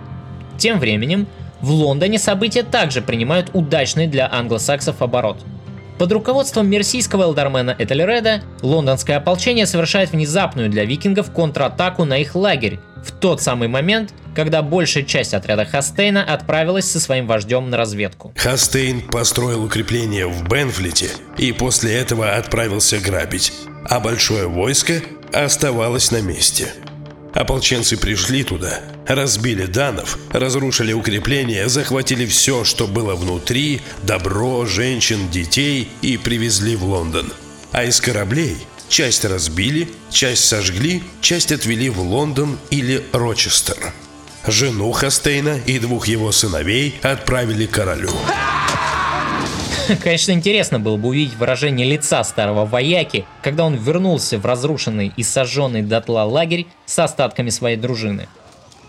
Тем 0.59 0.79
временем, 0.79 1.27
в 1.61 1.71
Лондоне 1.71 2.19
события 2.19 2.63
также 2.63 3.01
принимают 3.03 3.51
удачный 3.53 4.07
для 4.07 4.31
англосаксов 4.31 5.03
оборот. 5.03 5.39
Под 5.99 6.13
руководством 6.13 6.69
мерсийского 6.69 7.23
элдермена 7.23 7.75
Этельреда 7.79 8.43
лондонское 8.61 9.17
ополчение 9.17 9.65
совершает 9.65 10.13
внезапную 10.13 10.69
для 10.69 10.85
викингов 10.85 11.31
контратаку 11.33 12.05
на 12.05 12.19
их 12.19 12.35
лагерь 12.35 12.79
в 13.03 13.13
тот 13.13 13.41
самый 13.41 13.69
момент, 13.69 14.13
когда 14.35 14.61
большая 14.61 15.05
часть 15.05 15.33
отряда 15.33 15.65
Хастейна 15.65 16.23
отправилась 16.23 16.91
со 16.91 17.01
своим 17.01 17.27
вождем 17.27 17.71
на 17.71 17.79
разведку. 17.79 18.35
Хастейн 18.37 19.01
построил 19.01 19.65
укрепление 19.65 20.27
в 20.27 20.47
Бенфлите 20.49 21.09
и 21.39 21.53
после 21.53 21.95
этого 21.95 22.35
отправился 22.35 22.99
грабить, 22.99 23.53
а 23.89 24.01
большое 24.01 24.49
войско 24.49 25.01
оставалось 25.33 26.11
на 26.11 26.21
месте. 26.21 26.73
Ополченцы 27.35 27.99
пришли 27.99 28.45
туда, 28.45 28.81
разбили 29.07 29.67
данов, 29.67 30.19
разрушили 30.31 30.93
укрепления, 30.93 31.69
захватили 31.69 32.25
все, 32.25 32.65
что 32.65 32.87
было 32.87 33.15
внутри, 33.15 33.83
добро, 34.03 34.65
женщин, 34.65 35.29
детей 35.31 35.89
и 36.01 36.17
привезли 36.17 36.77
в 36.77 36.85
Лондон. 36.85 37.33
А 37.73 37.85
из 37.85 38.01
кораблей 38.01 38.57
часть 38.89 39.25
разбили, 39.25 39.89
часть 40.11 40.47
сожгли, 40.47 41.03
часть 41.21 41.53
отвели 41.53 41.91
в 41.91 42.01
Лондон 42.01 42.59
или 42.71 43.05
Рочестер. 43.13 43.93
Жену 44.47 44.93
Хастейна 44.93 45.59
и 45.67 45.79
двух 45.79 46.07
его 46.07 46.33
сыновей 46.33 46.99
отправили 47.03 47.67
королю. 47.67 48.13
Конечно, 50.03 50.33
интересно 50.33 50.81
было 50.81 50.97
бы 50.97 51.09
увидеть 51.09 51.37
выражение 51.37 51.87
лица 51.87 52.23
старого 52.25 52.65
вояки, 52.65 53.25
когда 53.43 53.65
он 53.65 53.75
вернулся 53.75 54.39
в 54.39 54.47
разрушенный 54.47 55.13
и 55.17 55.23
сожженный 55.23 55.83
дотла 55.83 56.25
лагерь 56.25 56.67
с 56.87 56.99
остатками 56.99 57.51
своей 57.51 57.77
дружины. 57.77 58.29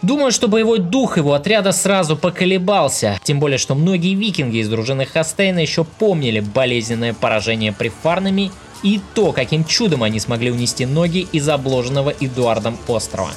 Думаю, 0.01 0.31
что 0.31 0.47
боевой 0.47 0.79
дух 0.79 1.17
его 1.17 1.33
отряда 1.33 1.71
сразу 1.71 2.15
поколебался, 2.15 3.19
тем 3.23 3.39
более, 3.39 3.57
что 3.57 3.73
многие 3.73 4.13
викинги 4.13 4.57
из 4.57 4.69
дружины 4.69 5.05
Хастейна 5.05 5.59
еще 5.59 5.83
помнили 5.83 6.39
болезненное 6.39 7.13
поражение 7.13 7.73
при 7.73 7.89
Фарнами 7.89 8.51
и 8.83 9.01
то, 9.15 9.31
каким 9.31 9.65
чудом 9.65 10.03
они 10.03 10.19
смогли 10.19 10.51
унести 10.51 10.85
ноги 10.85 11.27
из 11.31 11.49
обложенного 11.49 12.13
Эдуардом 12.19 12.77
острова. 12.87 13.31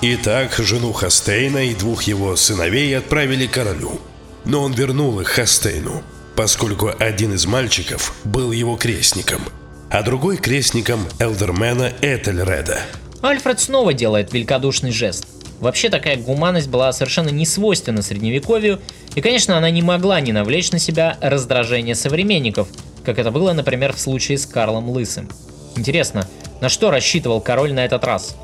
Итак, 0.00 0.54
жену 0.58 0.92
Хастейна 0.92 1.66
и 1.66 1.74
двух 1.74 2.04
его 2.04 2.34
сыновей 2.36 2.96
отправили 2.96 3.46
королю. 3.46 4.00
Но 4.44 4.62
он 4.62 4.72
вернул 4.72 5.20
их 5.20 5.28
Хастейну, 5.28 6.02
поскольку 6.38 6.92
один 7.00 7.34
из 7.34 7.46
мальчиков 7.46 8.14
был 8.22 8.52
его 8.52 8.76
крестником, 8.76 9.40
а 9.90 10.04
другой 10.04 10.36
крестником 10.36 11.00
Элдермена 11.18 11.92
Этельреда. 12.00 12.78
Альфред 13.22 13.58
снова 13.58 13.92
делает 13.92 14.32
великодушный 14.32 14.92
жест. 14.92 15.26
Вообще 15.58 15.88
такая 15.88 16.16
гуманность 16.16 16.68
была 16.68 16.92
совершенно 16.92 17.30
не 17.30 17.44
свойственна 17.44 18.02
средневековью, 18.02 18.78
и, 19.16 19.20
конечно, 19.20 19.58
она 19.58 19.68
не 19.70 19.82
могла 19.82 20.20
не 20.20 20.30
навлечь 20.30 20.70
на 20.70 20.78
себя 20.78 21.18
раздражение 21.20 21.96
современников, 21.96 22.68
как 23.04 23.18
это 23.18 23.32
было, 23.32 23.52
например, 23.52 23.92
в 23.92 23.98
случае 23.98 24.38
с 24.38 24.46
Карлом 24.46 24.90
Лысым. 24.90 25.28
Интересно, 25.74 26.28
на 26.60 26.68
что 26.68 26.92
рассчитывал 26.92 27.40
король 27.40 27.72
на 27.72 27.84
этот 27.84 28.04
раз? 28.04 28.36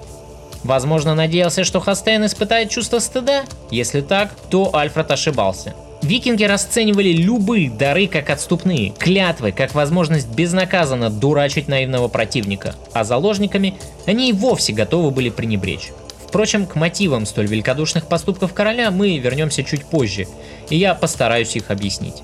Возможно, 0.64 1.14
надеялся, 1.14 1.62
что 1.62 1.78
Хастейн 1.78 2.26
испытает 2.26 2.70
чувство 2.70 2.98
стыда? 2.98 3.44
Если 3.70 4.00
так, 4.00 4.34
то 4.50 4.74
Альфред 4.74 5.12
ошибался. 5.12 5.76
Викинги 6.04 6.44
расценивали 6.44 7.12
любые 7.12 7.70
дары 7.70 8.08
как 8.08 8.28
отступные, 8.28 8.90
клятвы 8.90 9.52
как 9.52 9.74
возможность 9.74 10.28
безнаказанно 10.28 11.08
дурачить 11.08 11.66
наивного 11.66 12.08
противника, 12.08 12.74
а 12.92 13.04
заложниками 13.04 13.78
они 14.04 14.28
и 14.28 14.34
вовсе 14.34 14.74
готовы 14.74 15.10
были 15.10 15.30
пренебречь. 15.30 15.92
Впрочем, 16.28 16.66
к 16.66 16.74
мотивам 16.74 17.24
столь 17.24 17.46
великодушных 17.46 18.06
поступков 18.06 18.52
короля 18.52 18.90
мы 18.90 19.16
вернемся 19.16 19.64
чуть 19.64 19.86
позже, 19.86 20.26
и 20.68 20.76
я 20.76 20.94
постараюсь 20.94 21.56
их 21.56 21.70
объяснить. 21.70 22.22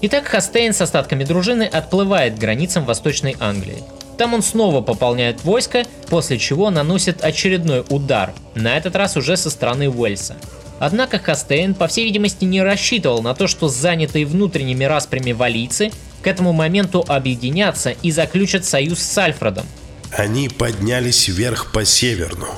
Итак, 0.00 0.24
Хастейн 0.24 0.72
с 0.72 0.80
остатками 0.80 1.24
дружины 1.24 1.64
отплывает 1.64 2.36
к 2.36 2.38
границам 2.38 2.86
Восточной 2.86 3.36
Англии. 3.40 3.82
Там 4.16 4.32
он 4.32 4.42
снова 4.42 4.80
пополняет 4.80 5.44
войско, 5.44 5.84
после 6.08 6.38
чего 6.38 6.70
наносит 6.70 7.22
очередной 7.22 7.84
удар, 7.90 8.32
на 8.54 8.74
этот 8.74 8.96
раз 8.96 9.18
уже 9.18 9.36
со 9.36 9.50
стороны 9.50 9.90
Уэльса. 9.90 10.36
Однако 10.78 11.18
Хастейн, 11.18 11.74
по 11.74 11.86
всей 11.86 12.04
видимости, 12.04 12.44
не 12.44 12.62
рассчитывал 12.62 13.22
на 13.22 13.34
то, 13.34 13.46
что 13.46 13.68
занятые 13.68 14.26
внутренними 14.26 14.84
распрями 14.84 15.32
валийцы 15.32 15.90
к 16.22 16.26
этому 16.26 16.52
моменту 16.52 17.04
объединятся 17.06 17.90
и 18.02 18.10
заключат 18.10 18.64
союз 18.64 19.00
с 19.00 19.18
Альфредом. 19.18 19.66
Они 20.12 20.48
поднялись 20.48 21.28
вверх 21.28 21.72
по 21.72 21.84
северну. 21.84 22.48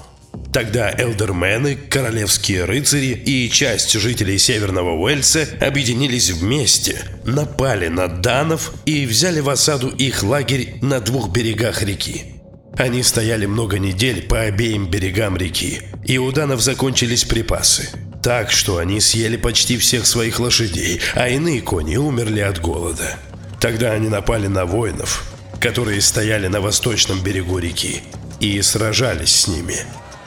Тогда 0.53 0.91
элдермены, 0.91 1.77
королевские 1.77 2.65
рыцари 2.65 3.09
и 3.09 3.51
часть 3.51 3.93
жителей 3.93 4.39
Северного 4.39 4.93
Уэльса 4.93 5.47
объединились 5.61 6.31
вместе, 6.31 7.03
напали 7.25 7.89
на 7.89 8.09
данов 8.09 8.73
и 8.87 9.05
взяли 9.05 9.41
в 9.41 9.51
осаду 9.51 9.89
их 9.89 10.23
лагерь 10.23 10.77
на 10.81 11.01
двух 11.01 11.31
берегах 11.31 11.83
реки. 11.83 12.37
Они 12.79 13.03
стояли 13.03 13.47
много 13.47 13.79
недель 13.79 14.23
по 14.23 14.41
обеим 14.41 14.91
берегам 14.91 15.37
реки, 15.37 15.83
и 16.07 16.17
у 16.17 16.33
данов 16.33 16.63
закончились 16.63 17.25
припасы– 17.25 17.91
так 18.29 18.51
что 18.51 18.77
они 18.77 19.01
съели 19.01 19.39
почти 19.39 19.79
всех 19.79 20.05
своих 20.05 20.39
лошадей, 20.39 21.01
а 21.15 21.31
иные 21.31 21.63
кони 21.63 21.97
умерли 21.97 22.41
от 22.41 22.61
голода. 22.61 23.17
Тогда 23.59 23.93
они 23.93 24.11
напали 24.11 24.49
на 24.49 24.67
воинов, 24.67 25.25
которые 25.63 26.03
стояли 26.03 26.47
на 26.49 26.61
восточном 26.61 27.23
берегу 27.23 27.59
реки, 27.59 28.03
и 28.39 28.61
сражались 28.61 29.35
с 29.35 29.49
ними. 29.49 29.77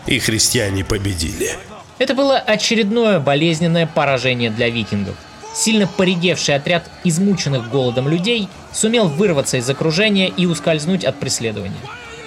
И 0.08 0.18
христиане 0.18 0.84
победили. 0.84 1.52
Это 2.00 2.16
было 2.16 2.40
очередное 2.40 3.20
болезненное 3.20 3.86
поражение 3.86 4.50
для 4.50 4.72
викингов. 4.72 5.16
Сильно 5.54 5.86
поредевший 5.86 6.56
отряд 6.56 6.90
измученных 7.04 7.70
голодом 7.70 8.10
людей 8.10 8.50
сумел 8.74 9.10
вырваться 9.10 9.58
из 9.58 9.70
окружения 9.70 10.28
и 10.28 10.48
ускользнуть 10.48 11.06
от 11.06 11.20
преследования. 11.20 11.78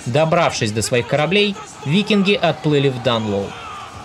Добравшись 0.06 0.70
до 0.70 0.82
своих 0.82 1.08
кораблей, 1.08 1.56
викинги 1.84 2.34
отплыли 2.34 2.90
в 2.90 3.02
Данлоу. 3.02 3.50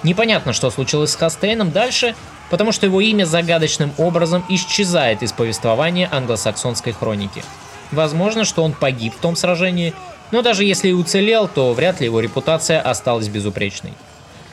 Непонятно, 0.03 0.53
что 0.53 0.69
случилось 0.69 1.11
с 1.11 1.15
Хастейном 1.15 1.71
дальше, 1.71 2.15
потому 2.49 2.71
что 2.71 2.85
его 2.85 3.01
имя 3.01 3.25
загадочным 3.25 3.93
образом 3.97 4.45
исчезает 4.49 5.21
из 5.23 5.31
повествования 5.31 6.09
англосаксонской 6.11 6.93
хроники. 6.93 7.43
Возможно, 7.91 8.45
что 8.45 8.63
он 8.63 8.73
погиб 8.73 9.13
в 9.15 9.19
том 9.19 9.35
сражении, 9.35 9.93
но 10.31 10.41
даже 10.41 10.63
если 10.63 10.89
и 10.89 10.93
уцелел, 10.93 11.47
то 11.47 11.73
вряд 11.73 11.99
ли 11.99 12.05
его 12.05 12.19
репутация 12.19 12.79
осталась 12.81 13.27
безупречной. 13.27 13.93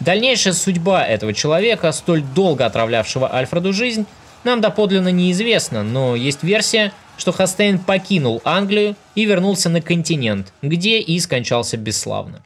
Дальнейшая 0.00 0.52
судьба 0.52 1.06
этого 1.06 1.32
человека, 1.32 1.92
столь 1.92 2.22
долго 2.22 2.66
отравлявшего 2.66 3.32
Альфреду 3.34 3.72
жизнь, 3.72 4.06
нам 4.44 4.60
доподлинно 4.60 5.08
неизвестна, 5.08 5.82
но 5.82 6.16
есть 6.16 6.42
версия, 6.42 6.92
что 7.16 7.32
Хастейн 7.32 7.78
покинул 7.78 8.42
Англию 8.44 8.94
и 9.14 9.24
вернулся 9.24 9.68
на 9.68 9.80
континент, 9.80 10.52
где 10.62 11.00
и 11.00 11.18
скончался 11.18 11.76
бесславно. 11.76 12.42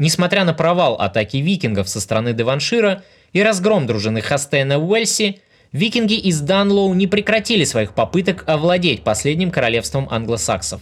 Несмотря 0.00 0.44
на 0.44 0.54
провал 0.54 0.94
атаки 0.94 1.36
викингов 1.36 1.86
со 1.86 2.00
стороны 2.00 2.32
Деваншира 2.32 3.02
и 3.34 3.42
разгром 3.42 3.86
дружины 3.86 4.22
Хастейна 4.22 4.78
в 4.78 4.90
Уэльсе, 4.90 5.40
викинги 5.72 6.14
из 6.14 6.40
Данлоу 6.40 6.94
не 6.94 7.06
прекратили 7.06 7.64
своих 7.64 7.92
попыток 7.92 8.44
овладеть 8.46 9.04
последним 9.04 9.50
королевством 9.50 10.08
англосаксов. 10.10 10.80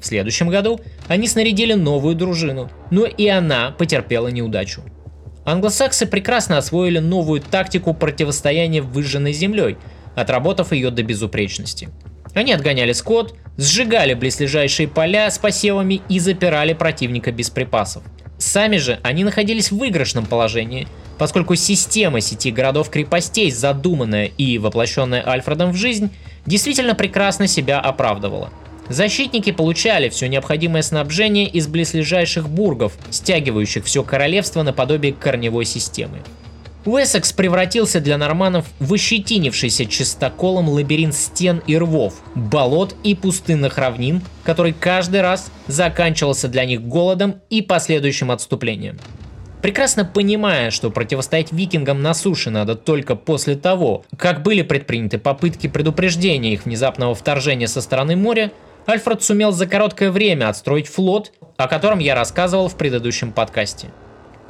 В 0.00 0.06
следующем 0.06 0.50
году 0.50 0.80
они 1.08 1.26
снарядили 1.26 1.72
новую 1.72 2.14
дружину, 2.14 2.70
но 2.92 3.06
и 3.06 3.26
она 3.26 3.72
потерпела 3.72 4.28
неудачу. 4.28 4.82
Англосаксы 5.44 6.06
прекрасно 6.06 6.56
освоили 6.56 7.00
новую 7.00 7.40
тактику 7.40 7.92
противостояния 7.92 8.82
выжженной 8.82 9.32
землей, 9.32 9.78
отработав 10.14 10.70
ее 10.70 10.92
до 10.92 11.02
безупречности. 11.02 11.88
Они 12.34 12.52
отгоняли 12.52 12.92
скот, 12.92 13.34
сжигали 13.56 14.14
близлежащие 14.14 14.86
поля 14.86 15.28
с 15.28 15.38
посевами 15.38 16.02
и 16.08 16.20
запирали 16.20 16.72
противника 16.72 17.32
без 17.32 17.50
припасов. 17.50 18.04
Сами 18.40 18.78
же 18.78 18.98
они 19.02 19.22
находились 19.22 19.70
в 19.70 19.76
выигрышном 19.76 20.24
положении, 20.24 20.88
поскольку 21.18 21.56
система 21.56 22.22
сети 22.22 22.50
городов-крепостей, 22.50 23.50
задуманная 23.50 24.30
и 24.38 24.56
воплощенная 24.56 25.22
Альфредом 25.28 25.72
в 25.72 25.76
жизнь, 25.76 26.08
действительно 26.46 26.94
прекрасно 26.94 27.46
себя 27.46 27.78
оправдывала. 27.78 28.50
Защитники 28.88 29.52
получали 29.52 30.08
все 30.08 30.26
необходимое 30.26 30.80
снабжение 30.80 31.46
из 31.46 31.68
близлежащих 31.68 32.48
бургов, 32.48 32.94
стягивающих 33.10 33.84
все 33.84 34.02
королевство 34.02 34.62
наподобие 34.62 35.12
корневой 35.12 35.66
системы. 35.66 36.22
Уэссекс 36.86 37.34
превратился 37.34 38.00
для 38.00 38.16
норманов 38.16 38.66
в 38.78 38.94
ощетинившийся 38.94 39.84
чистоколом 39.84 40.68
лабиринт 40.70 41.14
стен 41.14 41.62
и 41.66 41.76
рвов, 41.76 42.22
болот 42.34 42.96
и 43.04 43.14
пустынных 43.14 43.76
равнин, 43.76 44.22
который 44.44 44.72
каждый 44.72 45.20
раз 45.20 45.52
заканчивался 45.66 46.48
для 46.48 46.64
них 46.64 46.82
голодом 46.82 47.42
и 47.50 47.60
последующим 47.60 48.30
отступлением. 48.30 48.98
Прекрасно 49.60 50.06
понимая, 50.06 50.70
что 50.70 50.90
противостоять 50.90 51.52
викингам 51.52 52.00
на 52.00 52.14
суше 52.14 52.48
надо 52.48 52.76
только 52.76 53.14
после 53.14 53.56
того, 53.56 54.04
как 54.16 54.42
были 54.42 54.62
предприняты 54.62 55.18
попытки 55.18 55.66
предупреждения 55.66 56.54
их 56.54 56.64
внезапного 56.64 57.14
вторжения 57.14 57.66
со 57.66 57.82
стороны 57.82 58.16
моря, 58.16 58.52
Альфред 58.86 59.22
сумел 59.22 59.52
за 59.52 59.66
короткое 59.66 60.10
время 60.10 60.48
отстроить 60.48 60.88
флот, 60.88 61.32
о 61.58 61.68
котором 61.68 61.98
я 61.98 62.14
рассказывал 62.14 62.68
в 62.68 62.76
предыдущем 62.76 63.32
подкасте. 63.32 63.88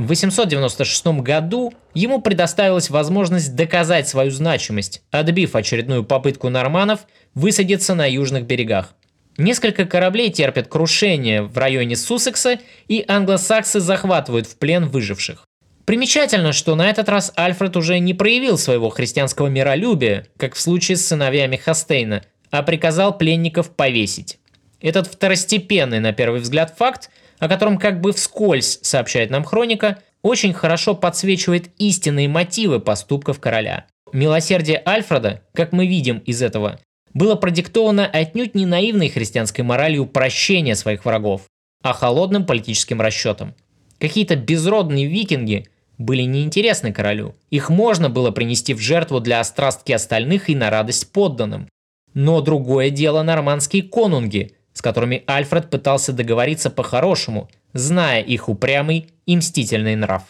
В 0.00 0.06
896 0.06 1.20
году 1.20 1.74
ему 1.92 2.22
предоставилась 2.22 2.88
возможность 2.88 3.54
доказать 3.54 4.08
свою 4.08 4.30
значимость, 4.30 5.02
отбив 5.10 5.54
очередную 5.54 6.04
попытку 6.04 6.48
норманов 6.48 7.00
высадиться 7.34 7.94
на 7.94 8.10
южных 8.10 8.46
берегах. 8.46 8.94
Несколько 9.36 9.84
кораблей 9.84 10.30
терпят 10.30 10.68
крушение 10.68 11.42
в 11.42 11.58
районе 11.58 11.96
Суссекса, 11.96 12.60
и 12.88 13.04
англосаксы 13.06 13.78
захватывают 13.78 14.46
в 14.46 14.56
плен 14.56 14.88
выживших. 14.88 15.44
Примечательно, 15.84 16.54
что 16.54 16.76
на 16.76 16.88
этот 16.88 17.10
раз 17.10 17.30
Альфред 17.36 17.76
уже 17.76 17.98
не 17.98 18.14
проявил 18.14 18.56
своего 18.56 18.88
христианского 18.88 19.48
миролюбия, 19.48 20.28
как 20.38 20.54
в 20.54 20.60
случае 20.62 20.96
с 20.96 21.06
сыновьями 21.06 21.56
Хастейна, 21.56 22.22
а 22.50 22.62
приказал 22.62 23.18
пленников 23.18 23.76
повесить. 23.76 24.38
Этот 24.80 25.08
второстепенный, 25.08 26.00
на 26.00 26.14
первый 26.14 26.40
взгляд, 26.40 26.74
факт, 26.78 27.10
о 27.40 27.48
котором 27.48 27.78
как 27.78 28.00
бы 28.00 28.12
вскользь 28.12 28.78
сообщает 28.82 29.30
нам 29.30 29.42
хроника, 29.42 29.98
очень 30.22 30.52
хорошо 30.52 30.94
подсвечивает 30.94 31.70
истинные 31.78 32.28
мотивы 32.28 32.78
поступков 32.78 33.40
короля. 33.40 33.86
Милосердие 34.12 34.80
Альфреда, 34.86 35.42
как 35.54 35.72
мы 35.72 35.86
видим 35.86 36.18
из 36.18 36.42
этого, 36.42 36.78
было 37.14 37.34
продиктовано 37.34 38.06
отнюдь 38.06 38.54
не 38.54 38.66
наивной 38.66 39.08
христианской 39.08 39.64
моралью 39.64 40.06
прощения 40.06 40.76
своих 40.76 41.04
врагов, 41.04 41.42
а 41.82 41.92
холодным 41.92 42.44
политическим 42.44 43.00
расчетом. 43.00 43.54
Какие-то 43.98 44.36
безродные 44.36 45.06
викинги 45.06 45.66
были 45.98 46.22
неинтересны 46.22 46.92
королю. 46.92 47.34
Их 47.50 47.68
можно 47.70 48.10
было 48.10 48.30
принести 48.30 48.74
в 48.74 48.80
жертву 48.80 49.20
для 49.20 49.40
острастки 49.40 49.92
остальных 49.92 50.48
и 50.50 50.54
на 50.54 50.70
радость 50.70 51.12
подданным. 51.12 51.68
Но 52.12 52.40
другое 52.40 52.90
дело 52.90 53.22
нормандские 53.22 53.82
конунги, 53.82 54.52
с 54.72 54.82
которыми 54.82 55.22
Альфред 55.26 55.70
пытался 55.70 56.12
договориться 56.12 56.70
по-хорошему, 56.70 57.48
зная 57.72 58.20
их 58.20 58.48
упрямый 58.48 59.08
и 59.26 59.36
мстительный 59.36 59.96
нрав. 59.96 60.22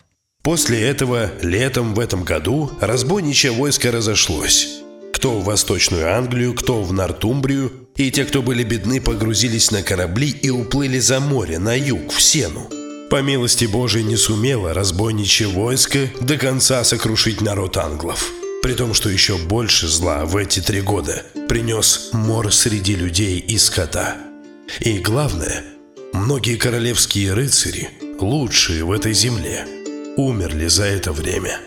После 0.43 0.81
этого, 0.81 1.31
летом 1.43 1.95
в 1.95 2.01
этом 2.01 2.25
году, 2.25 2.71
разбойничье 2.81 3.51
войско 3.51 3.93
разошлось. 3.93 4.81
Кто 5.13 5.39
в 5.39 5.45
Восточную 5.45 6.17
Англию, 6.17 6.55
кто 6.55 6.83
в 6.83 6.93
Нортумбрию, 6.95 7.89
и 7.97 8.11
те, 8.11 8.25
кто 8.25 8.41
были 8.41 8.63
бедны, 8.63 9.03
погрузились 9.03 9.71
на 9.71 9.83
корабли 9.83 10.31
и 10.31 10.49
уплыли 10.49 10.99
за 10.99 11.21
море, 11.21 11.59
на 11.59 11.77
юг, 11.77 12.11
в 12.11 12.23
Сену. 12.23 12.71
По 13.11 13.21
милости 13.21 13.67
Божией 13.67 14.05
не 14.05 14.17
сумело 14.17 14.73
разбойничье 14.73 15.49
войско 15.49 16.09
до 16.21 16.39
конца 16.39 16.85
сокрушить 16.85 17.43
народ 17.43 17.77
англов. 17.77 18.31
При 18.63 18.73
том, 18.75 18.95
что 18.95 19.11
еще 19.11 19.37
больше 19.37 19.89
зла 19.89 20.25
в 20.25 20.37
эти 20.37 20.61
три 20.61 20.81
года 20.81 21.23
принес 21.49 22.11
мор 22.13 22.53
среди 22.53 22.95
людей 22.95 23.39
и 23.41 23.59
скота. 23.59 24.30
И 24.79 24.99
главное, 24.99 25.65
многие 26.13 26.57
королевские 26.57 27.33
рыцари, 27.33 27.91
лучшие 28.21 28.85
в 28.85 28.93
этой 28.93 29.13
земле, 29.13 29.67
умерли 30.17 30.69
за 30.69 30.85
это 30.85 31.13
время. 31.13 31.59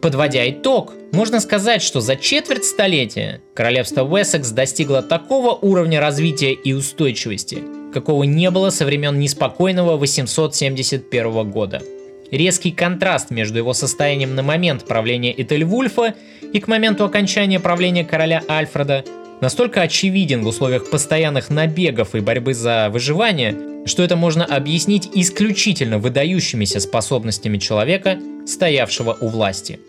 Подводя 0.00 0.50
итог, 0.50 0.94
можно 1.12 1.38
сказать, 1.40 1.82
что 1.82 2.00
за 2.00 2.16
четверть 2.16 2.64
столетия 2.64 3.40
королевство 3.54 4.02
Уэссекс 4.02 4.50
достигло 4.50 5.02
такого 5.02 5.52
уровня 5.52 6.00
развития 6.00 6.52
и 6.52 6.72
устойчивости, 6.72 7.62
какого 7.94 8.24
не 8.24 8.50
было 8.50 8.70
со 8.70 8.84
времен 8.84 9.18
неспокойного 9.20 9.96
871 9.96 11.50
года– 11.50 11.80
резкий 12.32 12.72
контраст 12.72 13.30
между 13.30 13.58
его 13.58 13.74
состоянием 13.74 14.34
на 14.34 14.42
момент 14.42 14.84
правления 14.84 15.32
Этельвульфа 15.40 16.14
и 16.52 16.58
к 16.58 16.66
моменту 16.66 17.04
окончания 17.04 17.60
правления 17.60 18.04
короля 18.04 18.42
Альфреда 18.48 19.04
настолько 19.42 19.82
очевиден 19.82 20.42
в 20.42 20.46
условиях 20.46 20.88
постоянных 20.88 21.50
набегов 21.50 22.14
и 22.14 22.20
борьбы 22.20 22.54
за 22.54 22.88
выживание, 22.90 23.84
что 23.84 24.02
это 24.02 24.16
можно 24.16 24.44
объяснить 24.44 25.10
исключительно 25.12 25.98
выдающимися 25.98 26.80
способностями 26.80 27.58
человека, 27.58 28.18
стоявшего 28.46 29.18
у 29.20 29.28
власти. 29.28 29.80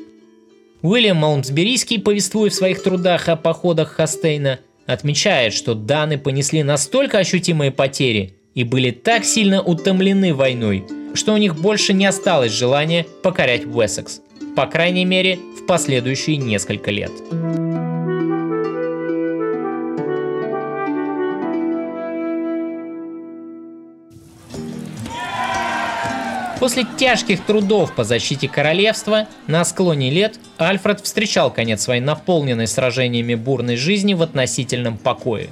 Уильям 0.82 1.18
Малмсберийский, 1.18 2.00
повествуя 2.00 2.50
в 2.50 2.54
своих 2.54 2.84
трудах 2.84 3.30
о 3.30 3.38
походах 3.38 3.92
Хастейна, 3.92 4.60
отмечает, 4.88 5.54
что 5.54 5.76
Даны 5.76 6.18
понесли 6.18 6.64
настолько 6.64 7.20
ощутимые 7.20 7.72
потери 7.72 8.34
и 8.56 8.64
были 8.64 8.90
так 8.92 9.24
сильно 9.24 9.62
утомлены 9.62 10.34
войной, 10.34 10.84
что 11.14 11.34
у 11.34 11.38
них 11.38 11.56
больше 11.56 11.94
не 11.94 12.08
осталось 12.08 12.52
желания 12.52 13.06
покорять 13.22 13.66
Уэссекс, 13.66 14.22
по 14.56 14.66
крайней 14.66 15.06
мере 15.06 15.38
в 15.62 15.68
последующие 15.68 16.38
несколько 16.38 16.90
лет. 16.92 17.12
После 26.64 26.86
тяжких 26.98 27.44
трудов 27.44 27.94
по 27.94 28.06
защите 28.06 28.48
королевства, 28.48 29.28
на 29.48 29.66
склоне 29.66 30.10
лет 30.10 30.40
Альфред 30.58 31.02
встречал 31.02 31.52
конец 31.52 31.82
своей 31.82 32.00
наполненной 32.00 32.68
сражениями 32.68 33.36
бурной 33.36 33.76
жизни 33.76 34.14
в 34.14 34.22
относительном 34.22 34.98
покое. 34.98 35.50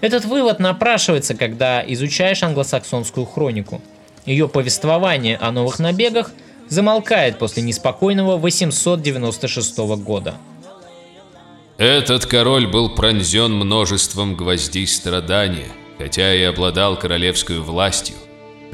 Этот 0.00 0.24
вывод 0.24 0.60
напрашивается, 0.60 1.34
когда 1.34 1.82
изучаешь 1.84 2.44
англосаксонскую 2.44 3.26
хронику– 3.26 3.82
ее 4.26 4.48
повествование 4.48 5.36
о 5.36 5.52
новых 5.52 5.78
набегах 5.78 6.30
замолкает 6.68 7.38
после 7.38 7.62
неспокойного 7.62 8.36
896 8.36 9.78
года. 10.02 10.36
Этот 11.76 12.26
король 12.26 12.66
был 12.66 12.94
пронзен 12.94 13.52
множеством 13.52 14.36
гвоздей 14.36 14.86
страдания, 14.86 15.68
хотя 15.98 16.32
и 16.32 16.42
обладал 16.42 16.96
королевской 16.96 17.58
властью. 17.58 18.14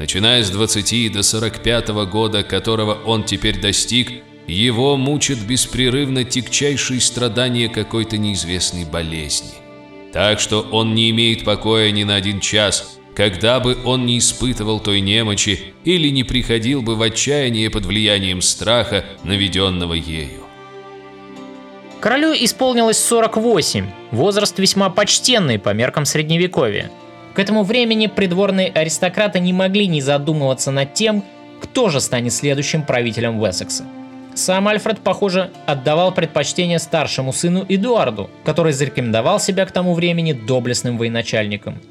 Начиная 0.01 0.41
с 0.43 0.49
20 0.49 1.11
до 1.11 1.21
45 1.21 1.89
года, 2.09 2.41
которого 2.41 2.95
он 3.05 3.23
теперь 3.23 3.61
достиг, 3.61 4.23
его 4.47 4.97
мучат 4.97 5.37
беспрерывно 5.37 6.23
тягчайшие 6.23 6.99
страдания 6.99 7.69
какой-то 7.69 8.17
неизвестной 8.17 8.83
болезни. 8.83 9.51
Так 10.11 10.39
что 10.39 10.61
он 10.71 10.95
не 10.95 11.11
имеет 11.11 11.45
покоя 11.45 11.91
ни 11.91 12.03
на 12.03 12.15
один 12.15 12.39
час, 12.39 12.97
когда 13.13 13.59
бы 13.59 13.77
он 13.85 14.07
не 14.07 14.17
испытывал 14.17 14.79
той 14.79 15.01
немочи 15.01 15.75
или 15.83 16.07
не 16.07 16.23
приходил 16.23 16.81
бы 16.81 16.95
в 16.95 17.03
отчаяние 17.03 17.69
под 17.69 17.85
влиянием 17.85 18.41
страха, 18.41 19.05
наведенного 19.23 19.93
ею. 19.93 20.41
Королю 21.99 22.33
исполнилось 22.33 22.97
48, 22.97 23.85
возраст 24.09 24.57
весьма 24.57 24.89
почтенный 24.89 25.59
по 25.59 25.69
меркам 25.75 26.05
средневековья. 26.05 26.89
К 27.33 27.39
этому 27.39 27.63
времени 27.63 28.07
придворные 28.07 28.69
аристократы 28.69 29.39
не 29.39 29.53
могли 29.53 29.87
не 29.87 30.01
задумываться 30.01 30.71
над 30.71 30.93
тем, 30.93 31.23
кто 31.61 31.89
же 31.89 32.01
станет 32.01 32.33
следующим 32.33 32.83
правителем 32.83 33.39
Уэссекса. 33.39 33.85
Сам 34.33 34.67
Альфред, 34.67 34.99
похоже, 34.99 35.51
отдавал 35.65 36.13
предпочтение 36.13 36.79
старшему 36.79 37.33
сыну 37.33 37.65
Эдуарду, 37.67 38.29
который 38.43 38.73
зарекомендовал 38.73 39.39
себя 39.39 39.65
к 39.65 39.71
тому 39.71 39.93
времени 39.93 40.33
доблестным 40.33 40.97
военачальником. 40.97 41.81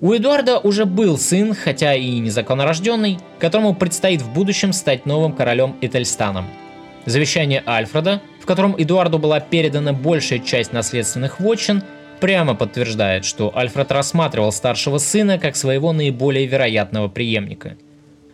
У 0.00 0.14
Эдуарда 0.14 0.58
уже 0.58 0.86
был 0.86 1.18
сын, 1.18 1.54
хотя 1.54 1.94
и 1.94 2.18
незаконнорожденный, 2.18 3.18
которому 3.38 3.74
предстоит 3.74 4.22
в 4.22 4.32
будущем 4.32 4.72
стать 4.72 5.04
новым 5.04 5.32
королем 5.32 5.76
Этельстаном. 5.80 6.46
Завещание 7.06 7.62
Альфреда, 7.66 8.22
в 8.40 8.46
котором 8.46 8.74
Эдуарду 8.78 9.18
была 9.18 9.40
передана 9.40 9.92
большая 9.92 10.38
часть 10.38 10.72
наследственных 10.72 11.40
вотчин, 11.40 11.82
прямо 12.20 12.54
подтверждает, 12.54 13.24
что 13.24 13.56
Альфред 13.56 13.90
рассматривал 13.90 14.52
старшего 14.52 14.98
сына 14.98 15.38
как 15.38 15.56
своего 15.56 15.92
наиболее 15.92 16.46
вероятного 16.46 17.08
преемника. 17.08 17.76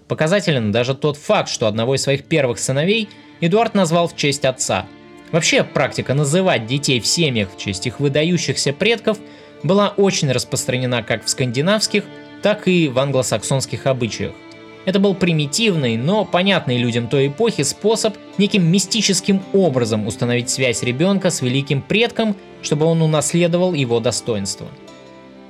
Показателен 0.09 0.73
даже 0.73 0.95
тот 0.95 1.17
факт, 1.17 1.49
что 1.49 1.67
одного 1.67 1.95
из 1.95 2.03
своих 2.03 2.25
первых 2.25 2.59
сыновей 2.59 3.09
Эдуард 3.41 3.75
назвал 3.75 4.09
в 4.09 4.17
честь 4.17 4.45
отца. 4.45 4.87
Вообще, 5.33 5.65
практика 5.65 6.15
называть 6.15 6.67
детей 6.67 7.01
в 7.01 7.07
семьях 7.07 7.49
в 7.55 7.59
честь 7.59 7.87
их 7.87 8.01
выдающихся 8.01 8.73
предков 8.73 9.19
была 9.63 9.89
очень 9.89 10.31
распространена 10.31 11.03
как 11.03 11.25
в 11.25 11.29
скандинавских, 11.29 12.05
так 12.43 12.69
и 12.69 12.89
в 12.89 12.99
англосаксонских 12.99 13.87
обычаях. 13.87 14.33
Это 14.87 15.01
был 15.01 15.15
примитивный, 15.15 15.97
но 15.97 16.25
понятный 16.25 16.79
людям 16.79 17.09
той 17.09 17.27
эпохи 17.27 17.65
способ 17.65 18.17
неким 18.39 18.65
мистическим 18.71 19.43
образом 19.53 20.07
установить 20.07 20.49
связь 20.49 20.83
ребенка 20.85 21.31
с 21.31 21.43
великим 21.43 21.83
предком, 21.83 22.37
чтобы 22.63 22.87
он 22.87 23.03
унаследовал 23.03 23.75
его 23.75 23.99
достоинство. 23.99 24.69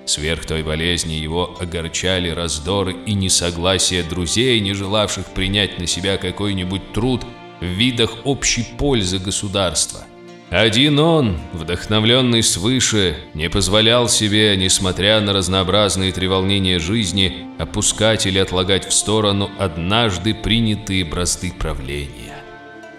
Сверх 0.07 0.47
той 0.47 0.63
болезни 0.63 1.13
его 1.13 1.55
огорчали 1.61 2.31
раздоры 2.31 2.97
и 3.07 3.13
несогласие 3.13 4.03
друзей, 4.03 4.59
не 4.61 4.73
желавших 4.73 5.27
принять 5.27 5.79
на 5.79 5.87
себя 5.87 6.17
какой-нибудь 6.17 6.93
труд 6.95 7.23
в 7.61 7.65
видах 7.65 8.11
общей 8.25 8.67
пользы 8.79 9.19
государства– 9.19 10.07
один 10.51 11.01
он, 11.01 11.39
вдохновленный 11.53 12.43
свыше, 12.43 13.17
не 13.35 13.51
позволял 13.51 14.09
себе, 14.09 14.57
несмотря 14.57 15.21
на 15.21 15.33
разнообразные 15.33 16.13
треволнения 16.13 16.79
жизни, 16.79 17.47
опускать 17.59 18.27
или 18.27 18.39
отлагать 18.39 18.87
в 18.87 18.93
сторону 18.93 19.51
однажды 19.59 20.35
принятые 20.35 21.05
бразды 21.05 21.53
правления. 21.53 22.37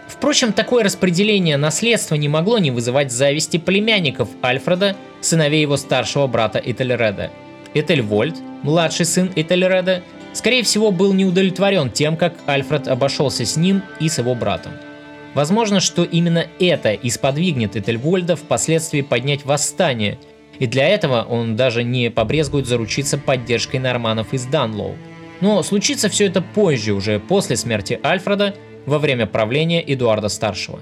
Впрочем, 0.09 0.51
такое 0.51 0.83
распределение 0.83 1.55
наследства 1.55 2.15
не 2.15 2.27
могло 2.27 2.57
не 2.57 2.71
вызывать 2.71 3.11
зависти 3.11 3.57
племянников 3.57 4.27
Альфреда, 4.43 4.97
сыновей 5.21 5.61
его 5.61 5.77
старшего 5.77 6.27
брата 6.27 6.61
Этельреда. 6.63 7.31
Этельвольд, 7.73 8.35
младший 8.63 9.05
сын 9.05 9.31
Этельреда, 9.35 10.01
скорее 10.33 10.63
всего 10.63 10.91
был 10.91 11.13
не 11.13 11.23
удовлетворен 11.23 11.91
тем, 11.91 12.17
как 12.17 12.33
Альфред 12.45 12.87
обошелся 12.87 13.45
с 13.45 13.55
ним 13.55 13.83
и 13.99 14.09
с 14.09 14.17
его 14.17 14.35
братом. 14.35 14.73
Возможно, 15.37 15.81
что 15.81 16.03
именно 16.03 16.47
это 16.59 16.93
и 16.93 17.11
сподвигнет 17.11 17.75
Этельвольда 17.75 18.35
впоследствии 18.35 19.01
поднять 19.01 19.45
восстание, 19.45 20.17
и 20.57 20.65
для 20.65 20.89
этого 20.89 21.21
он 21.29 21.55
даже 21.55 21.83
не 21.83 22.09
побрезгует 22.09 22.65
заручиться 22.65 23.19
поддержкой 23.19 23.77
норманов 23.77 24.33
из 24.33 24.45
Данлоу. 24.45 24.95
Но 25.39 25.61
случится 25.61 26.09
все 26.09 26.25
это 26.25 26.41
позже, 26.41 26.93
уже 26.93 27.19
после 27.19 27.55
смерти 27.55 27.99
Альфреда, 28.03 28.55
во 28.87 28.97
время 28.97 29.27
правления 29.27 29.79
Эдуарда 29.79 30.29
Старшего. 30.29 30.79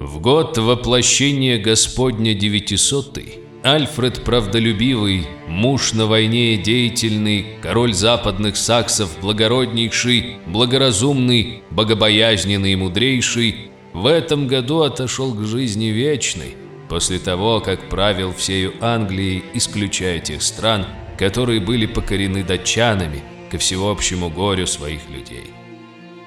В 0.00 0.22
год 0.22 0.56
воплощения 0.56 1.58
Господня 1.58 2.32
900 2.32 3.43
Альфред 3.64 4.24
Правдолюбивый, 4.24 5.26
муж 5.48 5.94
на 5.94 6.04
войне 6.04 6.58
деятельный, 6.58 7.46
король 7.62 7.94
западных 7.94 8.58
саксов, 8.58 9.18
благороднейший, 9.22 10.36
благоразумный, 10.46 11.62
богобоязненный 11.70 12.74
и 12.74 12.76
мудрейший, 12.76 13.70
в 13.94 14.04
этом 14.06 14.48
году 14.48 14.82
отошел 14.82 15.34
к 15.34 15.46
жизни 15.46 15.86
вечной, 15.86 16.56
после 16.90 17.18
того, 17.18 17.60
как 17.60 17.88
правил 17.88 18.34
всею 18.34 18.74
Англией, 18.82 19.42
исключая 19.54 20.18
тех 20.18 20.42
стран, 20.42 20.84
которые 21.16 21.60
были 21.60 21.86
покорены 21.86 22.44
датчанами 22.44 23.22
ко 23.50 23.56
всеобщему 23.56 24.28
горю 24.28 24.66
своих 24.66 25.08
людей. 25.08 25.54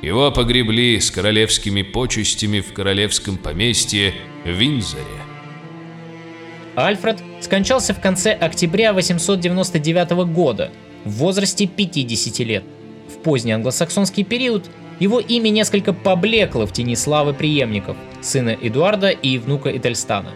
Его 0.01 0.31
погребли 0.31 0.99
с 0.99 1.11
королевскими 1.11 1.83
почестями 1.83 2.61
в 2.61 2.73
королевском 2.73 3.37
поместье 3.37 4.15
в 4.43 4.49
Винзоре. 4.49 5.36
Альфред 6.77 7.17
скончался 7.41 7.95
в 7.95 7.99
конце 7.99 8.33
октября 8.33 8.93
899 8.93 10.11
года 10.31 10.69
в 11.05 11.11
возрасте 11.13 11.65
50 11.65 12.39
лет. 12.45 12.63
В 13.09 13.17
поздний 13.23 13.53
англосаксонский 13.53 14.23
период 14.23 14.69
его 14.99 15.19
имя 15.19 15.49
несколько 15.49 15.91
поблекло 15.91 16.67
в 16.67 16.73
тени 16.73 16.93
славы 16.93 17.33
преемников, 17.33 17.97
сына 18.21 18.55
Эдуарда 18.61 19.09
и 19.09 19.39
внука 19.39 19.75
Этельстана. 19.75 20.33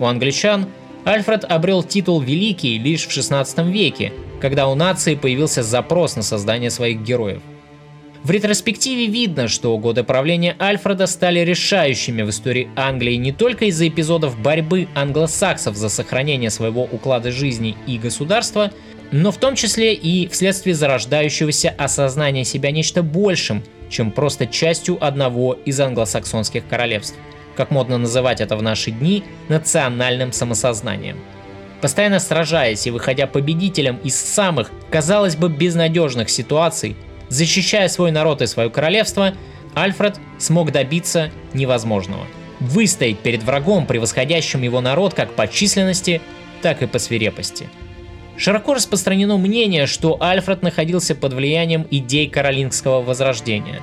У 0.00 0.06
англичан 0.06 0.66
Альфред 1.04 1.44
обрел 1.44 1.84
титул 1.84 2.20
«Великий» 2.20 2.78
лишь 2.78 3.06
в 3.06 3.12
16 3.12 3.58
веке, 3.66 4.12
когда 4.40 4.66
у 4.66 4.74
нации 4.74 5.14
появился 5.14 5.62
запрос 5.62 6.16
на 6.16 6.22
создание 6.22 6.70
своих 6.70 7.00
героев– 7.02 7.42
в 8.26 8.30
ретроспективе 8.32 9.06
видно, 9.06 9.46
что 9.46 9.78
годы 9.78 10.02
правления 10.02 10.56
Альфреда 10.58 11.06
стали 11.06 11.38
решающими 11.38 12.22
в 12.22 12.30
истории 12.30 12.68
Англии 12.74 13.14
не 13.14 13.30
только 13.30 13.66
из-за 13.66 13.86
эпизодов 13.86 14.36
борьбы 14.36 14.88
англосаксов 14.96 15.76
за 15.76 15.88
сохранение 15.88 16.50
своего 16.50 16.82
уклада 16.82 17.30
жизни 17.30 17.76
и 17.86 17.98
государства, 17.98 18.72
но 19.12 19.30
в 19.30 19.36
том 19.36 19.54
числе 19.54 19.94
и 19.94 20.26
вследствие 20.26 20.74
зарождающегося 20.74 21.72
осознания 21.78 22.42
себя 22.42 22.72
нечто 22.72 23.04
большим, 23.04 23.62
чем 23.90 24.10
просто 24.10 24.48
частью 24.48 24.98
одного 25.00 25.52
из 25.64 25.78
англосаксонских 25.78 26.66
королевств. 26.66 27.14
Как 27.54 27.70
модно 27.70 27.96
называть 27.96 28.40
это 28.40 28.56
в 28.56 28.62
наши 28.62 28.90
дни, 28.90 29.22
национальным 29.48 30.32
самосознанием. 30.32 31.16
Постоянно 31.80 32.18
сражаясь 32.18 32.88
и 32.88 32.90
выходя 32.90 33.28
победителем 33.28 34.00
из 34.02 34.16
самых, 34.16 34.72
казалось 34.90 35.36
бы, 35.36 35.48
безнадежных 35.48 36.28
ситуаций, 36.28 36.96
Защищая 37.28 37.88
свой 37.88 38.12
народ 38.12 38.42
и 38.42 38.46
свое 38.46 38.70
королевство, 38.70 39.34
Альфред 39.74 40.18
смог 40.38 40.72
добиться 40.72 41.30
невозможного. 41.52 42.26
Выстоять 42.60 43.18
перед 43.18 43.42
врагом, 43.42 43.86
превосходящим 43.86 44.62
его 44.62 44.80
народ 44.80 45.14
как 45.14 45.32
по 45.32 45.46
численности, 45.46 46.22
так 46.62 46.82
и 46.82 46.86
по 46.86 46.98
свирепости. 46.98 47.68
Широко 48.38 48.74
распространено 48.74 49.36
мнение, 49.36 49.86
что 49.86 50.22
Альфред 50.22 50.62
находился 50.62 51.14
под 51.14 51.32
влиянием 51.32 51.86
идей 51.90 52.28
каролингского 52.28 53.02
возрождения. 53.02 53.82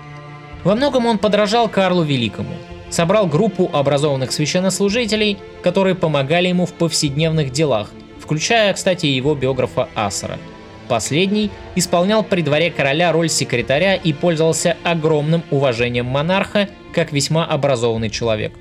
Во 0.63 0.75
многом 0.75 1.05
он 1.05 1.17
подражал 1.17 1.67
Карлу 1.67 2.03
Великому, 2.03 2.55
собрал 2.89 3.27
группу 3.27 3.69
образованных 3.73 4.31
священнослужителей, 4.31 5.37
которые 5.61 5.95
помогали 5.95 6.47
ему 6.47 6.65
в 6.65 6.73
повседневных 6.73 7.51
делах, 7.51 7.89
включая, 8.19 8.73
кстати, 8.73 9.07
его 9.07 9.35
биографа 9.35 9.89
Асара– 9.95 10.39
Последний 10.87 11.49
исполнял 11.75 12.23
при 12.23 12.41
дворе 12.41 12.71
короля 12.71 13.11
роль 13.11 13.29
секретаря 13.29 13.95
и 13.95 14.13
пользовался 14.13 14.77
огромным 14.83 15.43
уважением 15.49 16.05
монарха 16.05 16.69
как 16.93 17.11
весьма 17.11 17.45
образованный 17.45 18.09
человек. 18.09 18.53